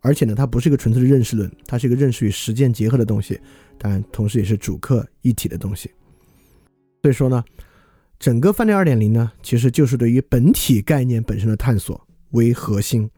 [0.00, 3.40] 而且呢，它不是一个纯粹的认识论，它是一个认识与实践结合的东西，
[3.78, 5.88] 当然，同时也是主客一体的东西。
[7.02, 7.44] 所以说呢，
[8.18, 13.08] 整个饭店二点零呢，其实就是对于本体概念本身的探索为核心。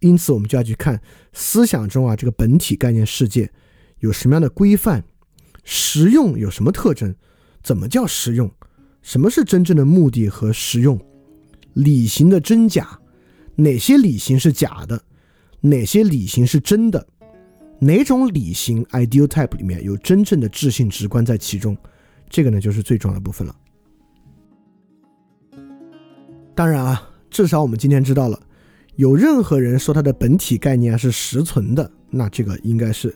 [0.00, 1.00] 因此，我们就要去看
[1.32, 3.50] 思想中啊，这个本体概念世界
[4.00, 5.04] 有什么样的规范，
[5.64, 7.14] 实用有什么特征，
[7.62, 8.50] 怎么叫实用，
[9.02, 11.00] 什么是真正的目的和实用，
[11.74, 12.98] 理型的真假，
[13.54, 15.00] 哪些理型是假的。
[15.60, 17.04] 哪些理型是真的？
[17.80, 21.76] 哪种理型 ideal type 里面有真正的智性直观在其中？
[22.28, 23.56] 这个呢，就是最重要的部分了。
[26.54, 28.40] 当然啊，至少我们今天知道了，
[28.96, 33.14] 有任何人说他的本体概念是实存的，那这个应该是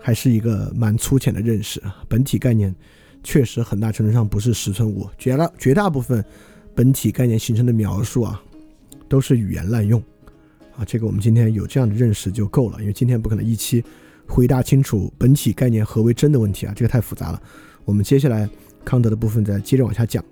[0.00, 1.96] 还是一个蛮粗浅的认识啊。
[2.06, 2.74] 本体概念
[3.22, 6.22] 确实很大程度上不是实存物，绝大绝大部分
[6.74, 8.42] 本体概念形成的描述啊，
[9.08, 10.02] 都是语言滥用。
[10.76, 13.82] 啊，这个我们今天有这样的认识就够了，因为今天不可能一期
[14.28, 17.42] 回答清楚本体概念何为真的问题啊，这个太复杂了。
[17.86, 18.46] 我们接下来
[18.84, 20.22] 康德的部分再接着往下讲。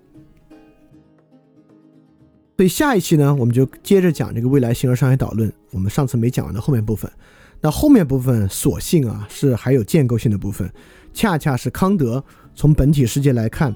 [2.58, 5.50] 所以下一期呢，我们就接着讲这个未来形而上学导论。
[5.70, 7.10] 我们上次没讲完的后面部分，
[7.62, 10.70] 那后面部分所幸啊是还有建构性的部分，
[11.14, 12.22] 恰恰是康德
[12.54, 13.74] 从本体世界来看，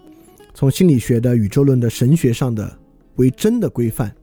[0.53, 2.79] 从心理学的宇宙论的神学上的
[3.16, 4.14] 为真的规范。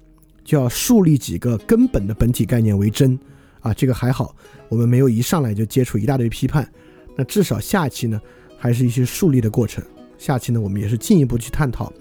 [0.46, 3.18] 就要树立几个根本的本体概念为真，
[3.62, 4.36] 啊，这个还好，
[4.70, 6.72] 我们没有一上来就接触一大堆批判，
[7.18, 8.22] 那至少下期呢，
[8.66, 9.84] 还是一些树立的过程。
[10.18, 11.94] 下期呢，我们也是进一步去探讨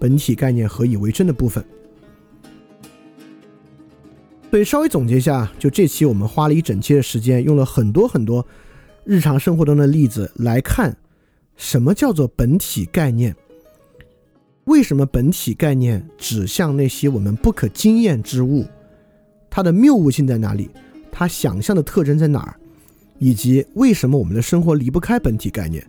[0.00, 1.64] 本体概念何以为真的部分。
[4.50, 8.44] 所以稍微总结一下，就这期我们花了一整期的时间，用了很多很多
[9.04, 10.96] 日常生活中的例子来看
[11.54, 13.36] 什么叫做本体概念？
[14.64, 18.66] 为什么本体概念指向那些我们不可经验之物？
[19.48, 20.68] 它的谬误性在哪里？
[21.12, 22.58] 它想象的特征在哪儿？
[23.20, 25.86] 以及为什么我们的生活离不开本体概念？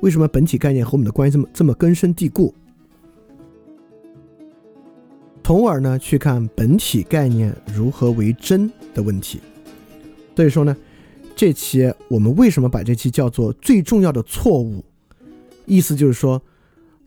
[0.00, 2.54] 为什么本体概念和我们的关系这么这么根深蒂固？
[5.42, 9.40] 从而呢，去看本体概念如何为真的问题。
[10.36, 10.76] 所以说呢，
[11.34, 14.84] 这期我们为什么把这期叫做最重要的错误？
[15.64, 16.40] 意思就是说，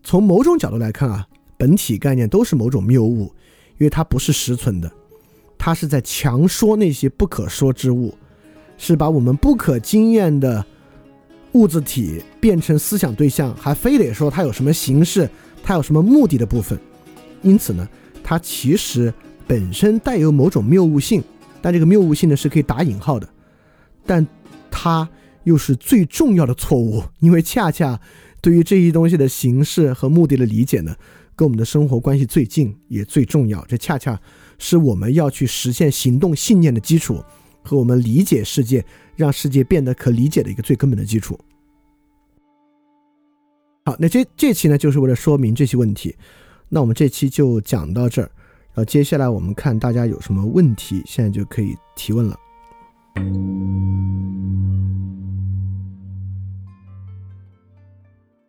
[0.03, 3.25] 从某种角度来看啊，本体概念都是某种谬误，
[3.77, 4.91] 因为它不是实存的，
[5.57, 8.13] 它是在强说那些不可说之物。
[8.77, 10.65] 是把我们不可经验的
[11.53, 15.29] 物质体变成思想对象，还非得说它有什么形式，
[15.61, 16.79] 它有什么目的的部分。
[17.41, 17.87] 因此呢，
[18.23, 19.13] 它其实
[19.45, 21.23] 本身带有某种谬误性，
[21.61, 23.27] 但这个谬误性呢是可以打引号的，
[24.05, 24.25] 但
[24.69, 25.09] 它
[25.43, 27.99] 又是最重要的错误，因为恰恰
[28.41, 30.95] 对于这些东西的形式和目的的理解呢，
[31.35, 33.65] 跟我们的生活关系最近也最重要。
[33.65, 34.19] 这恰恰
[34.57, 37.21] 是我们要去实现行动信念的基础。
[37.63, 38.83] 和我们理解世界，
[39.21, 41.39] 让世界变得可理解的一个最根本的基础。
[43.85, 46.15] 好，那这这期呢，就是为了说明这些问题。
[46.69, 48.29] 那我们这期就讲到这儿，
[48.73, 52.37] 然后接下来我们看大家有什么问题，现在就可以提问了。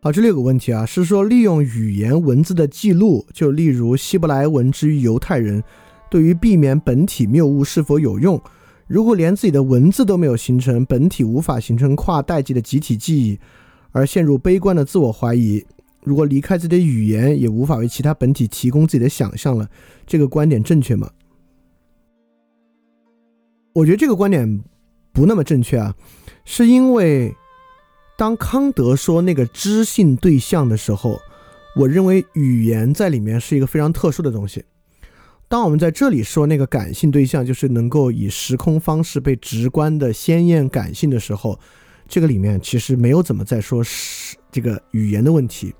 [0.01, 5.63] 好，这里有个问题啊，是说利用语言文字的记录，就例如希伯来文之于犹太人，
[6.09, 8.41] 对于避免本体谬误是否有用？
[8.93, 13.39] 如果连自己的文字都没有形成，本体无法形成跨代际的集体记忆，
[13.91, 15.65] 而陷入悲观的自我怀疑；
[16.03, 19.67] 如果离开自己的语言，也无法为其他本体提供自己的想象了，
[20.05, 21.09] 这个观点正确吗？
[23.73, 24.63] 我觉得这个观点
[25.11, 25.95] 不那么正确啊，
[26.45, 27.33] 是因为
[28.15, 31.19] 当康德说那个知性对象的时候，
[31.77, 34.63] 我认为语言在里面是一个非常特殊的东西。
[35.53, 41.59] 当我们在这里说那个感性对象，就是能够以时空方式被直观的鲜艳感性的时候，
[42.09, 45.71] 这个里面其实没有怎么在说是这个语言的问题，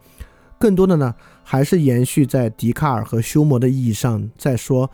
[0.60, 4.92] 更多的呢还是延续在笛卡尔和休谟的意义上，在说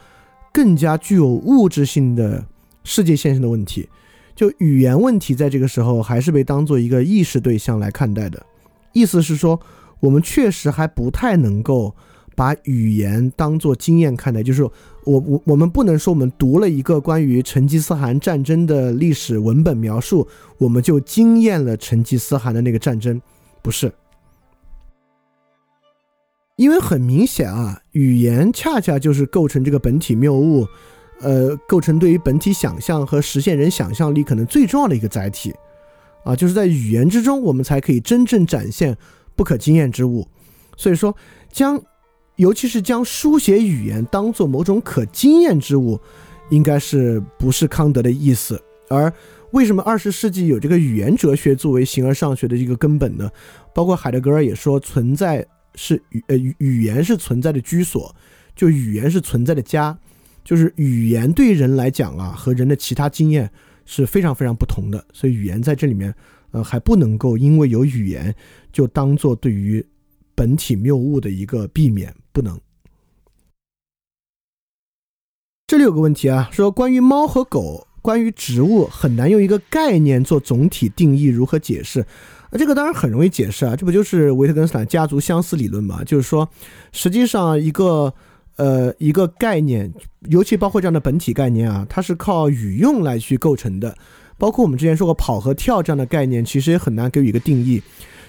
[0.54, 2.46] 更加具有物质性的
[2.86, 3.90] 世界现象的问题。
[4.34, 8.46] 就语言问题，在这个时候还是被当做一个意识对象来看待的。
[8.94, 9.60] 意思是说，
[10.00, 11.94] 我们确实还不太能够。
[12.40, 14.72] 把语言当做经验看待，就是我
[15.04, 20.26] 我我们不能说我们读了一个关于成吉思汗战争的历史文本描述，
[20.58, 23.22] 我们就经验了成吉思汗的那个战争，
[23.62, 23.92] 不是？
[26.56, 30.66] 因为很明显啊，语言恰恰就是构成这个本体谬误，
[31.20, 35.54] 呃，构成对于本体想象和实现人想象力可能最重要的一个载体，
[36.24, 38.98] 啊，就是在语言之中，我们才可以真正展现
[39.36, 40.26] 不可经验之物，
[40.78, 41.14] 所以说
[41.52, 41.84] 将。
[42.40, 46.00] 尤其是将书写语言当做某种可经验之物，
[46.50, 48.58] 应该是不是康德的意思？
[48.88, 49.12] 而
[49.52, 53.30] 为什么二十世纪有这个语言哲学作为形而上学的一个根本呢？
[53.76, 58.16] 包括海德格尔也说，存在是语呃语言是存在的居所，
[58.56, 60.00] 就语言是存在的家，
[60.46, 63.52] 就是语言对人来讲啊，和人的其他经验
[63.84, 65.06] 是非常非常不同的。
[65.12, 66.16] 所以语言在这里面，
[66.52, 68.34] 呃，还不能够因为有语言
[68.72, 69.86] 就当做对于。
[70.36, 72.58] 本体谬误的一个避免不能。
[75.68, 82.00] 这里有个问题啊，说关于猫和狗，关于植物很难用一个概念做总体定义，如何解释？
[82.00, 86.02] 啊，这个当然很容易解释啊，这不就是维特根斯坦家族相似理论吗？
[86.06, 86.50] 就是说，
[86.94, 88.14] 实际上一个
[88.56, 89.94] 呃一个概念，
[90.30, 93.98] 尤其包括这样的本体概念啊，它是靠语用来去构成的。
[94.38, 97.84] 包括我们之前说过跑和跳这样的概念，其实也很难给予一个定义。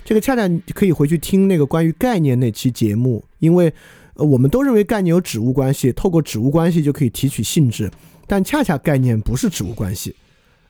[0.04, 0.42] 这个恰恰
[0.74, 3.72] 可以回去听那个关于概念那期节目，因为
[4.20, 7.90] 我们都认为概念有指物关系，透过指物关系就可以提取性质，
[8.26, 10.14] 但恰恰概念不是指物关系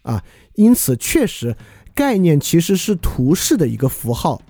[0.02, 0.22] 啊，
[0.54, 1.56] 因此确实
[1.94, 4.40] 概念其实是图示的一个符号，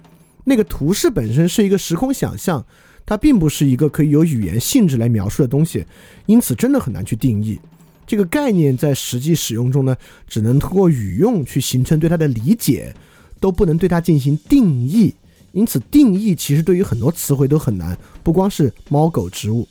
[0.44, 2.64] 那个图示本身是一个时空想象，
[3.04, 5.84] 它并不是一个可以有语言性质来描述的东西，
[6.26, 7.58] 因此真的很难去定义
[8.06, 9.96] 这个概念在实际使用中呢，
[10.28, 12.94] 只能通过语用去形成对它的理解。
[13.40, 15.14] 都不能对它进行定义，
[15.52, 19.66] 因此定义其实对于很多词汇都很难，不光是猫狗植物。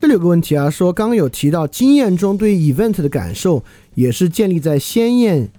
[0.00, 3.64] 这里有个问题啊，说刚刚有提到经验中对 event 的感受
[3.94, 5.50] 也是建立在鲜艳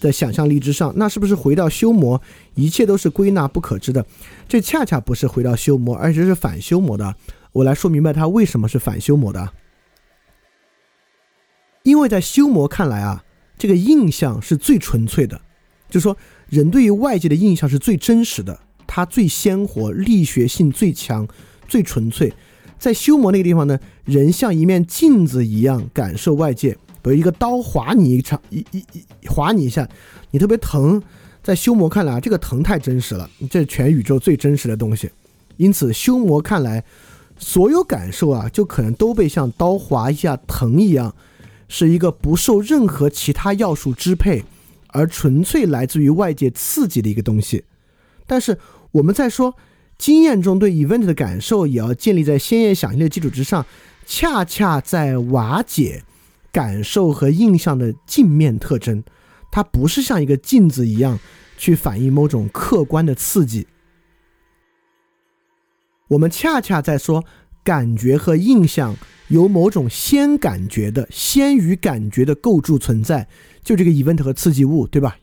[0.00, 2.20] 的想象力之上，那是不是回到修魔，
[2.54, 4.04] 一切都是归纳不可知的？
[4.46, 7.14] 这恰恰不是回到修魔，而且是反修魔的。
[7.52, 9.50] 我来说明白它为什么是反修魔的，
[11.84, 13.22] 因为在修魔看来啊。
[13.58, 15.40] 这个印象是最纯粹的，
[15.88, 16.14] 就说，
[16.48, 21.26] 人对于外界的印象是最真实的，它最鲜活，力学性最强，
[21.66, 22.32] 最纯粹。
[22.78, 29.88] 在修魔那个地方呢，人像一面镜子一样感受外界，比如一个刀划你一场，一一一划你一下，
[30.30, 31.02] 你特别疼。
[31.42, 35.08] 在修魔看来，这个疼太真实了，这是全宇宙最真实的东西。
[35.56, 36.84] 因此，修魔看来，
[37.38, 41.14] 所有感受啊，就可能都被像刀划一下疼一样，
[41.68, 44.44] 是一个不受任何其他要素支配，
[44.96, 47.64] 而纯粹来自于外界刺激的一个东西。
[48.26, 48.58] 但是
[48.92, 49.54] 我们在说。
[49.98, 53.64] 经验中对 event 的感受也要建立在鲜艳想象的基础之上，
[54.04, 56.02] 恰恰在瓦解
[56.52, 59.02] 感受和印象的镜面特征。
[59.50, 61.18] 它不是像一个镜子一样
[61.56, 63.66] 去反映某种客观的刺激。
[66.08, 67.24] 我们恰恰在说
[67.64, 68.94] 感觉和印象
[69.28, 73.26] 有某种先感觉的、先于感觉的构筑存在，
[73.66, 75.16] 就这个 event 和刺激物，对吧？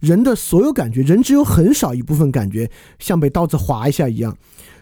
[0.00, 4.36] 人的所有感觉，人只有很少一部分感觉像被刀子划一下一样，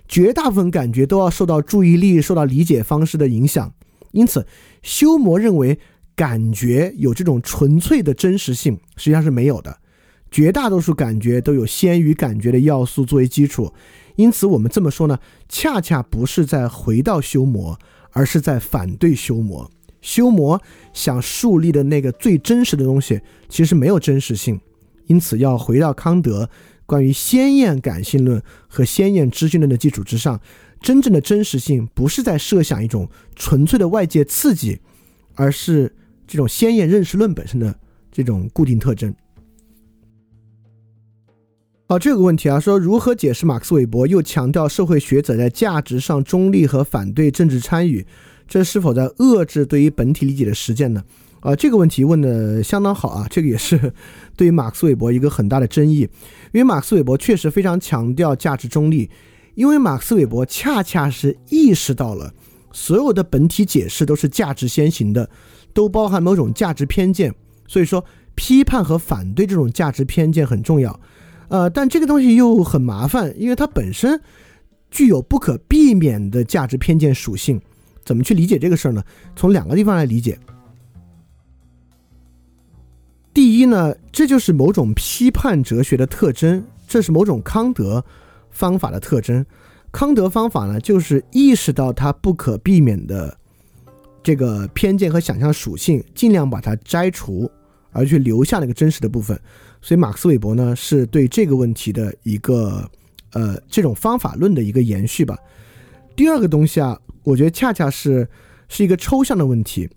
[0.09, 3.73] 绝大部分感觉都要受到注意力、受到理解方式的影响。
[4.11, 4.45] 因此，
[4.83, 5.79] 修魔认为
[6.17, 9.79] 感觉有这种纯粹的真实性，实际上是没有的。
[10.33, 13.73] 绝大多数感觉都有先于感觉的要素作为基础。
[14.17, 17.79] 因此，我们这么说呢，恰恰不是在回到修魔，
[18.11, 19.71] 而是在反对修魔。
[20.05, 20.61] 修魔
[20.92, 24.61] 想树立的那个最真实的东西，其实没有真实性。
[25.07, 26.48] 因此，要回到康德
[26.84, 30.38] 关于鲜艳感性论和鲜艳知性论的基础之上，
[30.82, 34.78] 真正的真实性不是在设想一种纯粹的外界刺激，
[35.34, 35.90] 而是
[36.26, 37.74] 这种鲜艳认识论本身的
[38.12, 39.14] 这种固定特征。
[41.86, 48.07] 好，这个问题啊，说如何解释马克思韦伯又强调社会学者在价值上中立和反对政治参与，
[48.47, 51.03] 这是否在遏制对于本体理解的实践呢？
[51.40, 53.26] 啊，这个问题问的相当好啊！
[53.28, 53.92] 这个也是
[54.34, 56.09] 对于马克思韦伯一个很大的争议，
[56.53, 59.11] 因为马克思韦伯确实非常强调价值中立，
[59.55, 62.32] 因为马克思韦伯恰恰是意识到了
[62.72, 65.28] 所有的本体解释都是价值先行的，
[65.74, 67.34] 都包含某种价值偏见，
[67.68, 68.03] 所以说
[68.34, 70.99] 批判和反对这种价值偏见很重要。
[71.49, 74.18] 呃，但这个东西又很麻烦，因为它本身
[74.90, 77.61] 具有不可避免的价值偏见属性。
[78.05, 79.02] 怎么去理解这个事儿呢？
[79.34, 80.38] 从两个地方来理解。
[83.32, 88.05] 第一呢，这就是某种批判哲学的特征，这是某种康德
[88.50, 89.44] 方法的特征。
[89.90, 93.36] 康德方法呢，就是意识到它不可避免的
[94.22, 97.50] 这个偏见和想象属性，尽量把它摘除，
[97.90, 99.40] 而去留下那个真实的部分。
[99.80, 102.88] 所以，马克思韦伯呢，是对这个问题的一个
[103.32, 105.36] 呃这种方法论的一个延续吧。
[106.16, 108.29] 第二个东西啊，我觉得恰恰是
[108.68, 109.89] 是一个抽象的问题，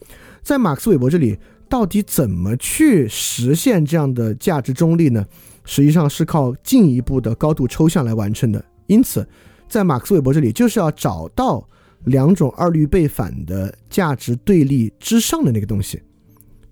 [0.41, 1.37] 在马克思韦伯这里。
[1.69, 5.25] 到底怎么去实现这样的价值中立呢？
[5.65, 8.65] 实际上是靠进一步的高度抽象来完成的。
[8.85, 9.27] 因此，
[9.67, 11.67] 在马克思韦伯这里，就是要找到
[12.05, 16.01] 两种二律背反的价值对立之上的那个东西。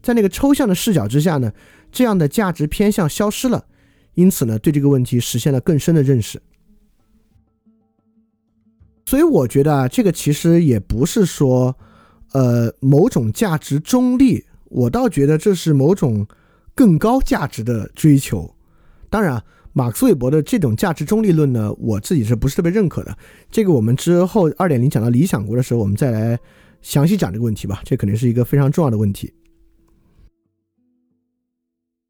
[0.02, 1.52] 在那个抽象的视角之下呢，
[1.92, 3.66] 这样的价值偏向消失了。
[4.14, 6.42] 因此呢，对这个问题实现了更深的认识。
[9.06, 11.76] 所以我觉得啊，这个其实也不是说，
[12.34, 14.44] 呃，某种价值中立。
[14.70, 16.28] 我倒觉得这是某种
[16.74, 18.54] 更高价值的追求。
[19.10, 19.42] 当然，
[19.74, 23.16] 马克思韦伯的这种价值中立论呢，我自己是不是特别认可的？
[23.52, 26.38] 这个我们之后二点零讲到理想国的时候，我们再来
[26.82, 27.82] 详细讲这个问题吧。
[27.86, 29.32] 这肯定是一个非常重要的问题。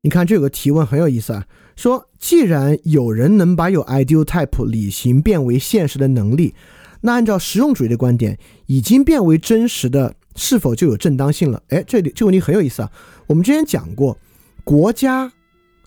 [0.01, 6.55] 你看，这有个提问很有意思啊，说既然有人能把有 ideal type 理型变为现实的能力，
[7.01, 10.15] 那按照实用主义的观点，已经变为真实的。
[10.37, 11.63] 是否就有正当性了？
[11.69, 12.91] 哎，这里这个问题很有意思啊。
[13.25, 14.17] 我们之前讲过，
[14.65, 15.31] 国家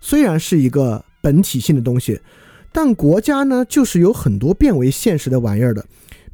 [0.00, 2.18] 虽然是一个本体性的东西，
[2.72, 5.84] 但国家呢，就是有很多变为现实的玩意儿的。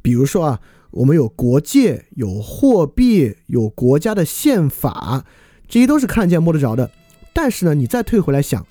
[0.01, 0.61] 比如说啊，
[0.91, 5.25] 我们有国界、有货币、有国家的宪法，
[5.67, 6.89] 这些都是看得见摸得着的。
[7.33, 8.65] 但是呢，你再退回来想，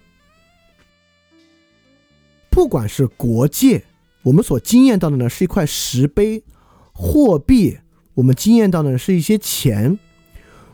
[2.49, 3.85] 不管是国界，
[4.25, 6.43] 我们所经验到的呢，是一块石碑、
[6.93, 7.79] 货币。
[8.15, 9.99] 我们经验到的是一些钱，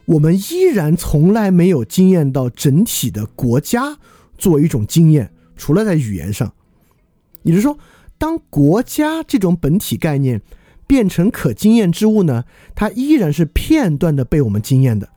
[0.05, 3.99] 我们依然从来没有经验到整体的国家
[4.37, 6.53] 作为一种经验，除了在语言上。
[7.43, 7.79] 也就是说，
[8.19, 10.43] 当国家这种本体概念
[10.87, 12.45] 变成可经验之物呢，
[12.75, 15.09] 它依然是片段的被我们经验的。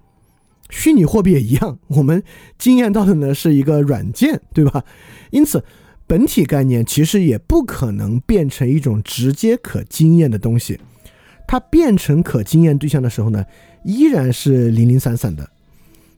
[0.69, 2.23] 虚拟货币也一样，我们
[2.57, 4.85] 经验到的呢是一个软件，对吧？
[5.31, 5.63] 因此，
[6.13, 10.79] 本体概念其实也不可能变成一种直接可经验的东西。
[11.47, 13.43] 它变成可经验对象的时候呢，
[13.83, 15.49] 依然是零零散散的。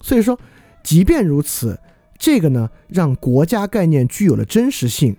[0.02, 0.38] 所以说，
[0.84, 1.80] 即便如此，
[2.20, 5.16] 这个呢，让国家概念具有了真实性，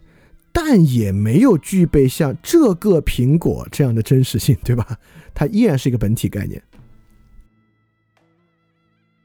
[0.52, 4.98] 但也没有具备像这个苹果这样的真实性，对吧？
[5.32, 6.62] 它依然是一个本体概念。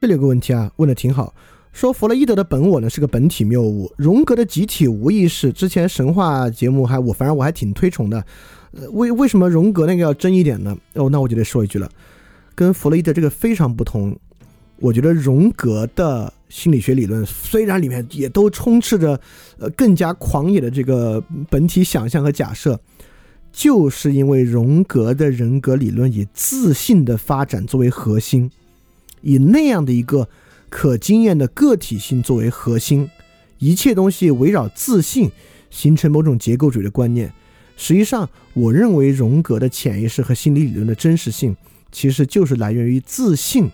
[0.00, 1.34] 这里有个问题啊，问的挺好，
[1.72, 8.24] 说弗洛伊德的本我呢是个本体谬误，荣格的集体无意识，之前神话节目还我反正我还挺推崇的，
[8.72, 10.76] 呃，为为什么荣格那个要真一点呢？
[10.94, 11.90] 哦，那我就得说一句了，
[12.54, 14.16] 跟弗洛伊德这个非常不同。
[14.80, 19.18] 我觉得荣格的心理学理论虽然里面也都充斥着
[19.58, 22.78] 呃更加狂野的这个本体想象和假设，
[23.52, 28.50] 就是因为荣格的人格理论以自信的发展作为核心，
[29.20, 30.28] 以那样的一个
[30.72, 33.10] 可经验的个体性作为核心，
[33.58, 35.30] 一切东西围绕自信
[35.68, 37.30] 形成某种结构主义的观念。
[37.76, 41.54] 实际上，我认为荣格的潜意识和心理理论的真实性，
[41.92, 43.70] 其实就是来源于自信。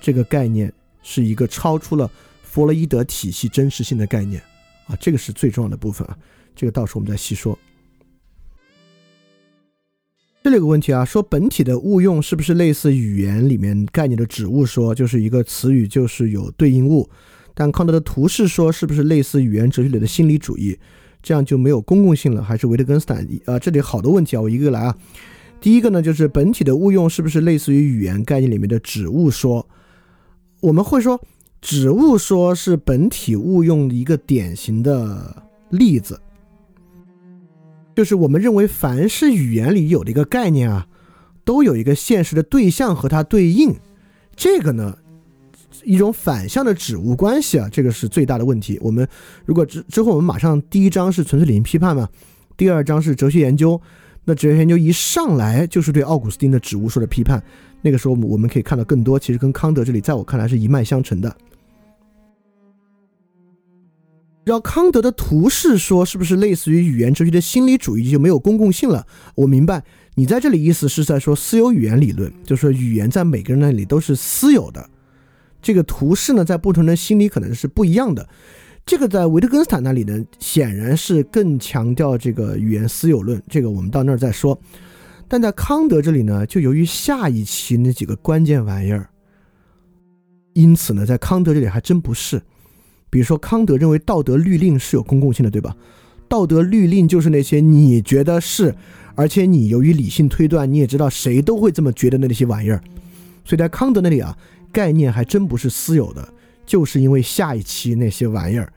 [0.00, 0.72] 这个概念
[1.04, 2.10] 是一个超出了
[2.42, 4.42] 弗洛伊德体系真实性的概念
[4.88, 6.18] 啊，这个是最重要的部分啊，
[6.56, 7.56] 这个到时候我们再细说。
[10.42, 17.06] 这里有个问题啊，说本体的误用是不是类似语言里面概念的指物说，就是一个词语就是有对应物？
[17.52, 20.78] 但康德的图示说是不是类似语言哲学里的心理主义？
[21.22, 22.42] 这样就没有公共性了？
[22.42, 23.28] 还是维特根斯坦？
[23.44, 24.96] 啊，这里好多问题啊，我一个个来啊。
[25.60, 29.68] 第一个呢，就是本体的误用是不是类似于语言概念里面的指物说？
[30.60, 31.20] 我们会说，
[31.60, 36.18] 指物说是本体误用一个典型的例子，
[37.94, 40.86] 就是我们认为凡是语言里有的一个概念啊，
[41.44, 43.74] 都有一个现实的对象和它对应，
[44.34, 44.96] 这个呢，
[45.84, 48.78] 一种反向的指物关系啊，这个是最大的问题。
[48.80, 49.06] 我们
[49.44, 52.08] 如果之之后我们马上第一章是纯粹理性批判嘛，
[52.56, 53.80] 第二章是哲学研究，
[54.24, 57.42] 那哲学研究一上来就是对奥古斯丁的指物说的批判。
[57.82, 61.34] 那个时候，我们可以看到更多，其实跟康德这里，在我看来是一脉相承的。
[64.44, 69.06] 让康德的图示说，是不是类似于语言哲学的心理主义就没有公共性了？
[69.34, 69.84] 我明白
[70.14, 74.88] 你在这里意思是在说私有语言理论，就是说语言在每个人那里都是私有的。
[75.62, 78.26] 这个图示呢，在不同人心里可能是不一样的。
[78.86, 83.40] 这个在维特根斯坦那里呢，显然是更强调这个语言私有论。
[83.46, 84.58] 这个我们到那儿再说。
[85.28, 89.08] 但在康德这里呢，就由于下一期那几个关键玩意儿，
[90.54, 92.40] 因此呢，在康德这里还真不是。
[93.10, 95.76] 比如说，康德认为道德律令是有公共性的，对吧？
[96.28, 98.72] 道德律令就是那些你觉得是，
[99.16, 102.80] 而且你由于理性推断，你也知道谁都会这么觉得的那些玩意儿。
[103.44, 104.38] 所以在康德那里啊，
[104.70, 106.32] 概念还真不是私有的，
[106.64, 108.72] 就是因为下一期那些玩意儿，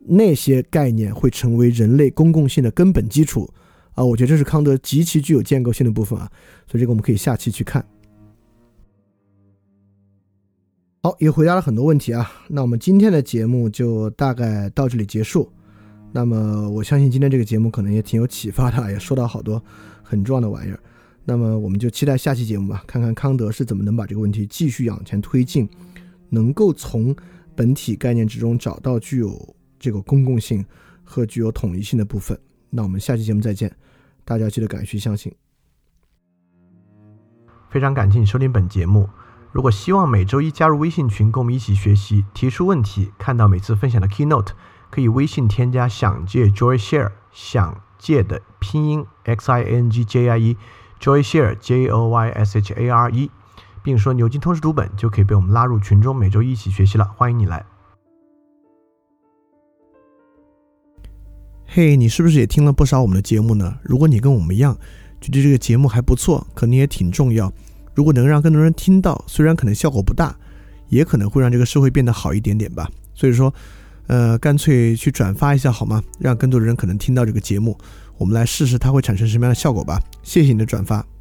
[0.00, 3.48] 那些概念会成为人类公共性的根本基础。
[3.94, 6.28] 啊，我觉得这是康德极其具有建构性的部分啊，
[6.66, 7.84] 所以这个我们可以下期去看。
[11.04, 15.50] 好，也回答了很多问题啊，那我们今天的节目就大概到这里结束。
[16.12, 19.60] 那么我相信今天这个节目可能也挺有启发的，也说到好多
[20.00, 20.78] 很重要的玩意儿。
[21.24, 25.68] 那么我们就期待下期节目吧，看看康德是怎么能把这个问题继续往前推进，
[26.28, 27.12] 能够从
[27.56, 30.64] 本体概念之中找到具有这个公共性
[31.02, 32.38] 和具有统一性的部分。
[32.70, 33.74] 那我们下期节目再见，
[34.24, 35.34] 大家记得敢于相信。
[37.70, 39.08] 非常感谢你收听本节目。
[39.52, 44.48] 如果希望每周一加入微信群，跟我们一起学习，提出问题，看到每次分享的 keynote，
[44.88, 52.72] 可以微信添加“想借 Joy Share”，想借的拼音 x i n g j i e，Joy Share j o y s h
[52.72, 53.30] a r e，
[53.82, 57.04] 并说牛津通识读本，就可以被我们拉入群中，每周一起学习了。
[57.04, 57.66] 欢迎你来。
[61.66, 63.76] 嘿，你是不是也听了不少我们的节目呢？
[63.82, 64.74] 如果你跟我们一样，
[65.20, 67.52] 觉得这个节目还不错，可能也挺重要。
[67.94, 70.34] 如果能让更多人听到，虽然可能效果不大，
[70.88, 72.90] 也可能会让这个社会变得好一点点吧。
[73.14, 73.52] 所以说，
[74.06, 76.02] 呃，干脆去转发一下好吗？
[76.18, 77.76] 让更多的人可能听到这个节目，
[78.18, 80.00] 我们来试试它会产生什么样的效果吧。
[80.22, 81.11] 谢谢你的转发。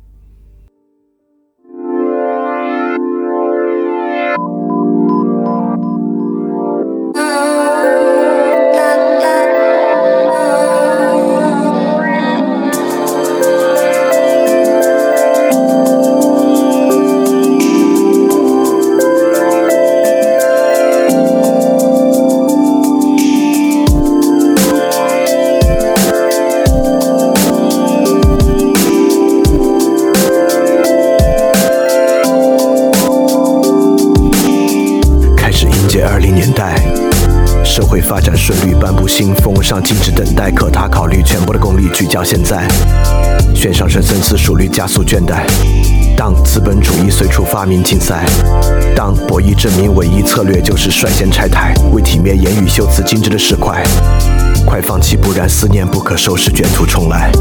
[40.55, 42.67] 可他考虑全部的功力聚焦现在。
[43.55, 45.45] 悬上升深思熟虑加速倦怠。
[46.17, 48.25] 当资本主义随处发明竞赛，
[48.95, 53.83] 当博弈证明唯一策略就是率先拆台，为体面言语修辞精致的石块。
[54.65, 57.31] 快放弃，不然思念不可收拾，卷土重来。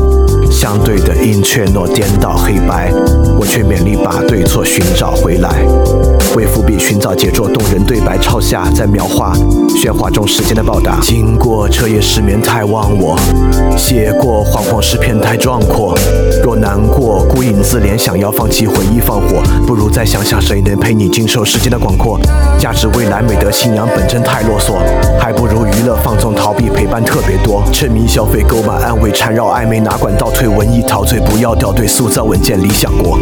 [0.51, 2.93] 相对的阴却诺颠倒黑白，
[3.39, 5.65] 我却勉力把对错寻找回来。
[6.37, 9.33] 为伏笔寻找杰作，动人对白抄下，在描画
[9.71, 11.01] 喧哗中时间的报答。
[11.01, 13.19] 经过彻夜失眠太忘我，
[13.77, 15.97] 写过惶惶诗篇太壮阔。
[16.43, 22.21] 若难过孤影自怜，想要放弃回忆放火，不如再想想谁能陪你经受时间的广阔。
[22.59, 24.75] 价值未来美德信仰本真太啰嗦，
[25.19, 27.63] 还不如娱乐放纵逃避陪伴特别多。
[27.73, 33.19] 沉迷消费购买安慰缠绕暧昧哪管倒退文艺陶醉不要掉队塑造稳健理想国。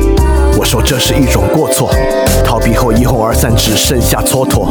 [0.56, 1.90] 我说这是一种过错，
[2.44, 4.68] 逃避后一哄而散只剩下蹉跎。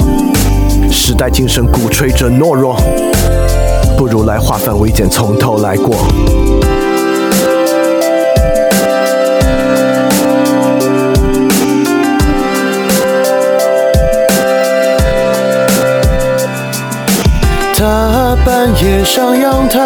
[0.89, 2.77] 时代精神鼓吹着懦弱，
[3.97, 5.93] 不如来化繁为简从头来过。
[17.75, 19.85] 他半夜上阳台，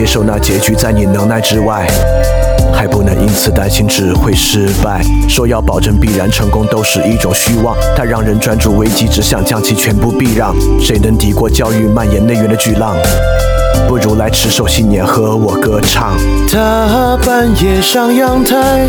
[0.00, 1.86] 接受那结局在你能耐之外，
[2.72, 5.02] 还不能因此担心只会失败。
[5.28, 7.76] 说要保证必然成功，都是一种虚妄。
[7.94, 10.54] 它让人专注危机，只想将其全部避让。
[10.80, 12.96] 谁能抵过教育蔓延内源的巨浪？
[13.88, 16.16] 不如来持守信念，和我歌唱。
[16.48, 18.88] 他半夜上阳台，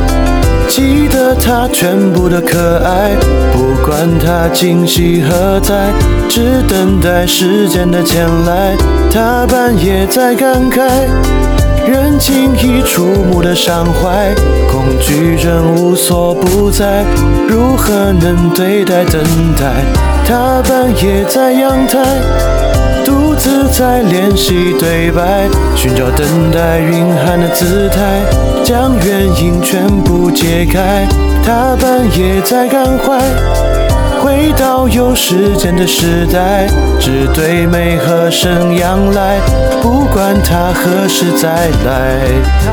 [0.67, 3.11] 记得他全部的可爱，
[3.51, 5.91] 不管他惊喜何在，
[6.29, 8.75] 只等待时间的前来。
[9.11, 10.82] 他半夜在感慨，
[11.88, 14.34] 人轻易触目的伤怀，
[14.71, 17.03] 恐惧症无所不在，
[17.49, 19.21] 如何能对待等
[19.57, 19.84] 待？
[20.25, 22.61] 他半夜在阳台。
[23.04, 28.22] 独自在练习对白，寻找等待蕴含的姿态，
[28.64, 31.08] 将原因全部解开。
[31.43, 33.18] 他半夜在感怀，
[34.22, 36.67] 回到有时间的时代，
[36.99, 39.39] 只对美和声仰赖，
[39.82, 42.22] 不管他何时再来。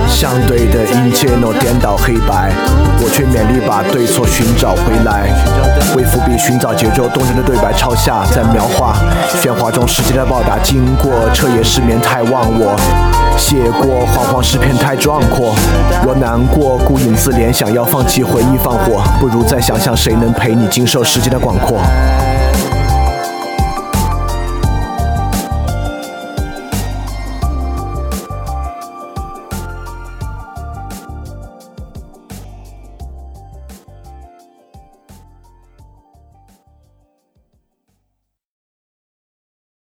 [0.07, 2.53] 相对的一切诺颠倒黑白，
[3.01, 5.30] 我却勉力把对错寻找回来。
[5.96, 8.94] 为伏笔寻找节奏动人的对白抄下，在描画
[9.40, 10.59] 喧哗中时间的报答。
[10.62, 12.76] 经过彻夜失眠太忘我，
[13.38, 15.55] 写过惶惶诗篇太壮阔。
[16.07, 22.47] 我难过孤影自怜，想要放弃回忆放火，不如再想想谁能陪你经受时间的广阔。